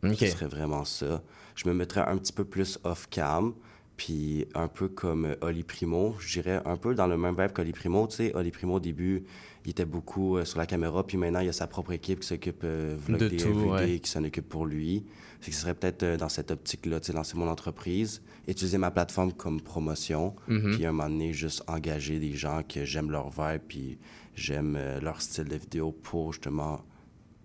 [0.04, 0.16] Ok.
[0.20, 1.22] Ce serait vraiment ça.
[1.56, 3.54] Je me mettrais un petit peu plus off-cam.
[4.00, 7.52] Puis un peu comme euh, Oli Primo, je dirais un peu dans le même vibe
[7.52, 8.08] qu'Oli Primo.
[8.08, 9.26] Tu sais, Oli Primo, au début,
[9.66, 12.28] il était beaucoup euh, sur la caméra, puis maintenant, il a sa propre équipe qui
[12.28, 14.00] s'occupe euh, vlog De des tout, everyday, ouais.
[14.00, 15.04] qui s'en occupe pour lui.
[15.42, 18.78] C'est que ce serait peut-être euh, dans cette optique-là, tu sais, lancer mon entreprise, utiliser
[18.78, 20.76] ma plateforme comme promotion, Mhm.
[20.76, 23.98] puis à un moment donné, juste engager des gens que j'aime leur vibe, puis
[24.34, 26.86] j'aime euh, leur style de vidéo pour justement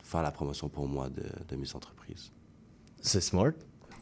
[0.05, 2.31] faire la promotion pour moi de, de mes entreprises.
[3.01, 3.51] C'est smart.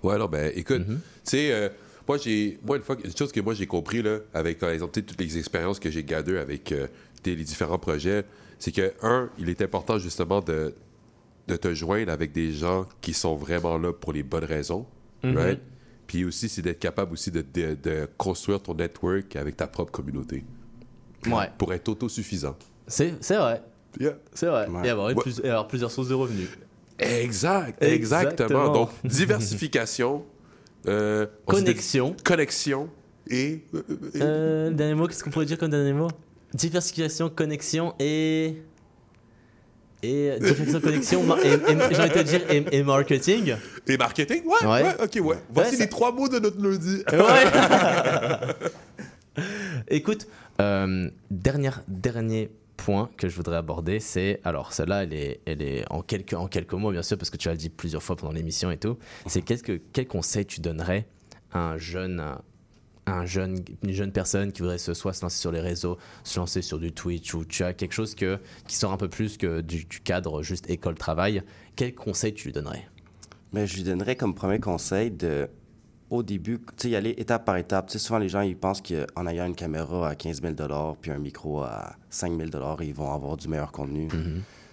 [0.02, 0.96] Ouais, non, ben écoute, Mhm.
[1.24, 1.70] tu sais, euh,
[2.08, 5.00] moi, j'ai, moi, une fois, une chose que moi j'ai compris, là, avec, par exemple,
[5.02, 6.86] toutes les expériences que j'ai gardées avec euh,
[7.24, 8.24] les différents projets,
[8.58, 10.74] c'est que, un, il est important justement de,
[11.48, 14.86] de te joindre avec des gens qui sont vraiment là pour les bonnes raisons,
[15.22, 15.36] Mhm.
[15.38, 15.60] right?
[16.06, 19.92] Puis aussi, c'est d'être capable aussi de, de- de construire ton network avec ta propre
[19.92, 20.44] communauté.
[21.26, 21.48] Ouais.
[21.56, 22.56] Pour être autosuffisant.
[22.86, 23.62] C'est, c'est vrai.
[24.00, 24.14] Yeah.
[24.34, 24.68] C'est vrai.
[24.68, 24.86] Ouais.
[24.86, 25.22] Et, avoir une Ouais.
[25.22, 26.48] plus- et avoir plusieurs sources de revenus.
[26.98, 28.32] Exact, Exactement.
[28.34, 28.72] exactement.
[28.72, 30.24] Donc, diversification,
[30.88, 32.14] euh, Connexion.
[32.24, 32.88] connexion
[33.28, 33.62] et.
[33.74, 33.82] euh,
[34.14, 36.08] et- Euh, dernier mot, qu'est-ce qu'on pourrait dire comme dernier mot?
[36.54, 38.62] Diversification, connexion et.
[40.04, 40.80] Et euh, diversification,
[41.22, 43.54] connexion, et, et- j'ai envie de te dire, et, et marketing.
[43.86, 44.42] Et marketing?
[44.44, 44.94] Ouais, ouais, Ouais.
[45.04, 45.36] ok, ouais.
[45.50, 47.02] Voici Ouais, ça- les trois mots de notre lundi.
[47.12, 47.44] Ouais.
[49.88, 50.26] Écoute,
[50.60, 52.50] euh, dernière, dernier
[52.84, 54.40] point que je voudrais aborder, c'est.
[54.44, 57.36] Alors, celle-là, elle est, elle est en, quelques, en quelques mots, bien sûr, parce que
[57.36, 58.98] tu l'as dit plusieurs fois pendant l'émission et tout.
[59.26, 61.06] C'est qu'est-ce que, quel conseil tu donnerais
[61.52, 62.20] à un jeune.
[63.06, 66.38] un jeune, une jeune personne qui voudrait se, soit se lancer sur les réseaux, se
[66.40, 69.36] lancer sur du Twitch, ou tu as quelque chose que, qui sort un peu plus
[69.36, 71.42] que du, cadre juste école-travail,
[71.76, 72.88] quel conseil tu lui donnerais?
[73.52, 75.48] Mais je lui donnerais comme premier conseil de,
[76.12, 77.86] au début, tu sais, y aller étape par étape.
[77.88, 80.54] Tu sais, souvent, les gens, ils pensent qu'en ayant une caméra à 15 000
[81.00, 82.50] puis un micro à 5 000
[82.82, 84.08] ils vont avoir du meilleur contenu.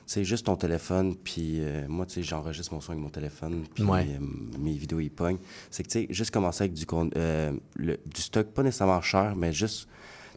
[0.05, 3.63] C'est juste ton téléphone, puis euh, moi, tu sais, j'enregistre mon son avec mon téléphone,
[3.75, 4.07] puis Ouais.
[4.09, 4.25] euh,
[4.57, 5.37] mes vidéos, ils pognent.
[5.69, 6.83] C'est que, tu sais, juste commencer avec du,
[7.15, 9.87] euh, le- du stock, pas nécessairement cher, mais juste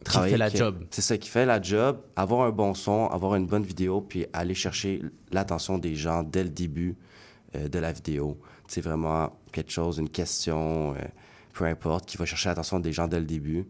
[0.03, 0.33] travailler.
[0.33, 0.83] fait la job.
[0.91, 4.27] C'est ça qui fait la job, avoir un bon son, avoir une bonne vidéo, puis
[4.31, 5.01] aller chercher
[5.31, 6.95] l'attention des gens dès le début
[7.55, 8.37] de la vidéo.
[8.67, 10.97] C'est vraiment quelque chose, une question, euh,
[11.53, 13.65] peu importe, qui va chercher l'attention des gens dès le début.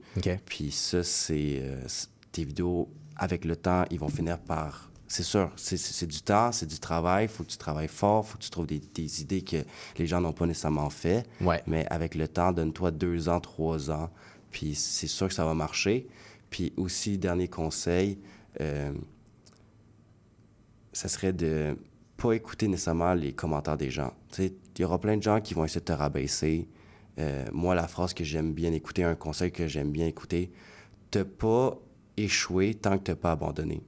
[0.45, 4.89] Puis ça, c'est euh, c- tes vidéos, avec le temps, ils vont finir par...
[5.07, 7.87] C'est sûr, c'est- c'est c'est du temps, c'est du travail, il faut que tu travailles
[7.87, 9.57] fort, il faut que tu trouves des, des idées que
[9.99, 11.27] les gens n'ont pas nécessairement fait.
[11.41, 11.61] Ouais.
[11.67, 14.09] Mais avec le temps, donne-toi deux ans, trois ans,
[14.49, 16.07] puis c'est sûr que ça va marcher.
[16.49, 18.17] Puis aussi, dernier conseil,
[18.61, 18.91] euh,
[20.93, 21.77] ça serait de
[22.17, 24.13] pas écouter nécessairement les commentaires des gens.
[24.31, 26.67] Tu sais, il y aura plein de gens qui vont essayer de te rabaisser.
[27.19, 30.51] Euh, moi, la phrase que j'aime bien écouter, un conseil que j'aime bien écouter,
[31.11, 31.79] te pas
[32.17, 33.83] échouer tant que t'as pas abandonné.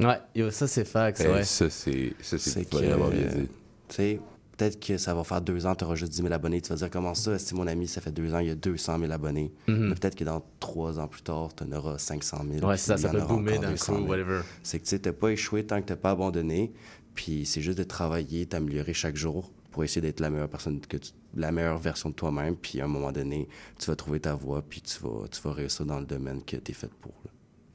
[0.00, 1.44] Ouais, yo, ça c'est fax, ouais.
[1.44, 3.48] Ça, c'est ça, c'est que, bien euh, dit.
[3.88, 4.20] tu sais,
[4.56, 6.60] peut-être que ça va faire deux ans, tu auras juste 10 000 abonnés.
[6.60, 8.54] Tu vas dire, comment ça, si mon ami, ça fait deux ans, il y a
[8.56, 9.52] 200 000 abonnés.
[9.68, 9.88] Mhm.
[9.88, 12.66] Mais peut-être que dans trois ans plus tard, tu en auras 500 000.
[12.66, 14.10] Ouais, ça, ça peut boomer d'un 200 coup, 000.
[14.10, 14.40] whatever.
[14.62, 16.72] C'est que tu n'as pas échoué tant que tu n'as pas abandonné.
[17.14, 20.96] Puis c'est juste de travailler, t'améliorer chaque jour pour essayer d'être la meilleure personne, que
[20.96, 22.54] tu- la meilleure version de toi-même.
[22.54, 23.48] Puis à un moment donné,
[23.78, 26.56] tu vas trouver ta voie, puis tu vas, tu vas réussir dans le domaine que
[26.56, 27.12] tu es fait pour.
[27.24, 27.30] là.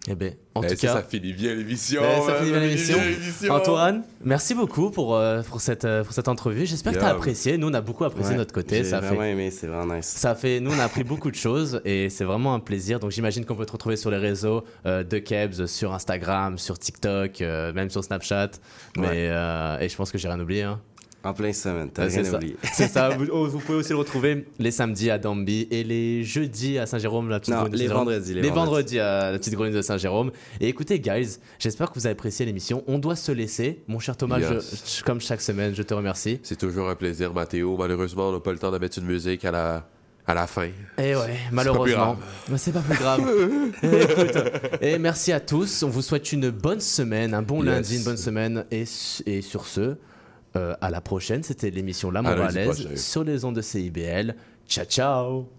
[0.07, 0.93] Eh ben, en Eh, tout ça, cas.
[0.93, 2.01] ça finit bien l'émission.
[2.01, 2.97] Eh, ça hein, finit bien l'émission.
[3.49, 6.65] Antoine, merci beaucoup pour, euh, pour, cette, euh, pour cette entrevue.
[6.65, 7.57] J'espère que tu as apprécié.
[7.57, 8.77] Nous, on a beaucoup apprécié Ouais, de notre côté.
[8.77, 10.05] J'ai Ça vraiment fait, aimé, c'est vraiment nice.
[10.07, 12.99] ça fait, nous, on a appris beaucoup de choses et c'est vraiment un plaisir.
[13.01, 16.79] Donc, j'imagine qu'on peut te retrouver sur les réseaux euh, de Kebs, sur Instagram, sur
[16.79, 18.51] TikTok, euh, même sur Snapchat.
[18.97, 19.13] Mais, Ouais.
[19.31, 20.63] euh, et je pense que j'ai rien oublié.
[20.63, 20.79] hein.
[21.21, 22.37] En plein semaine, t'as rien c'est ça.
[22.37, 22.55] oublié.
[22.73, 23.09] C'est ça.
[23.09, 26.85] Vous, oh, vous pouvez aussi le retrouver les samedis à Damby et les jeudis à
[26.85, 27.27] Saint-Jérôme.
[27.29, 28.05] La petite Non, Grenouille de les Saint-Jérôme.
[28.05, 28.65] vendredis, les Les vendredis.
[28.65, 30.31] vendredis à la petite grenouille de Saint-Jérôme.
[30.61, 32.83] Et écoutez, guys, j'espère que vous avez apprécié l'émission.
[32.87, 33.83] On doit se laisser.
[33.89, 34.49] Mon cher Thomas, Yes.
[34.49, 36.39] je- je- comme chaque semaine, je te remercie.
[36.41, 37.75] C'est toujours un plaisir, Mathéo.
[37.77, 39.89] Malheureusement, on n'a pas le temps de mettre une musique à la,
[40.25, 40.69] à la fin.
[40.97, 42.17] Et ouais, malheureusement.
[42.49, 43.19] Mais c'est pas plus grave.
[43.83, 44.37] Et écoute,
[44.81, 45.83] et merci à tous.
[45.83, 47.65] On vous souhaite une bonne semaine, un bon Yes.
[47.73, 48.63] lundi, une bonne semaine.
[48.71, 48.85] Et,
[49.25, 49.95] et sur ce,
[50.55, 51.43] euh, à la prochaine.
[51.43, 54.35] C'était l'émission La Moralaise sur les ondes de CIBL.
[54.67, 55.58] Ciao, ciao.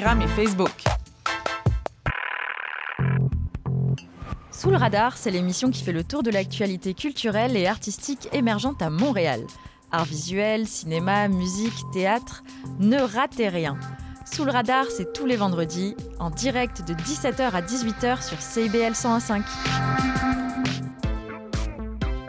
[0.00, 0.84] et Facebook.
[4.50, 8.80] Sous le radar, c'est l'émission qui fait le tour de l'actualité culturelle et artistique émergente
[8.80, 9.42] à Montréal.
[9.92, 12.42] Art visuel, cinéma, musique, théâtre,
[12.78, 13.78] ne ratez rien.
[14.24, 18.92] Sous le radar, c'est tous les vendredis, en direct de 17h à 18h sur CIBL
[18.92, 20.49] 101.5.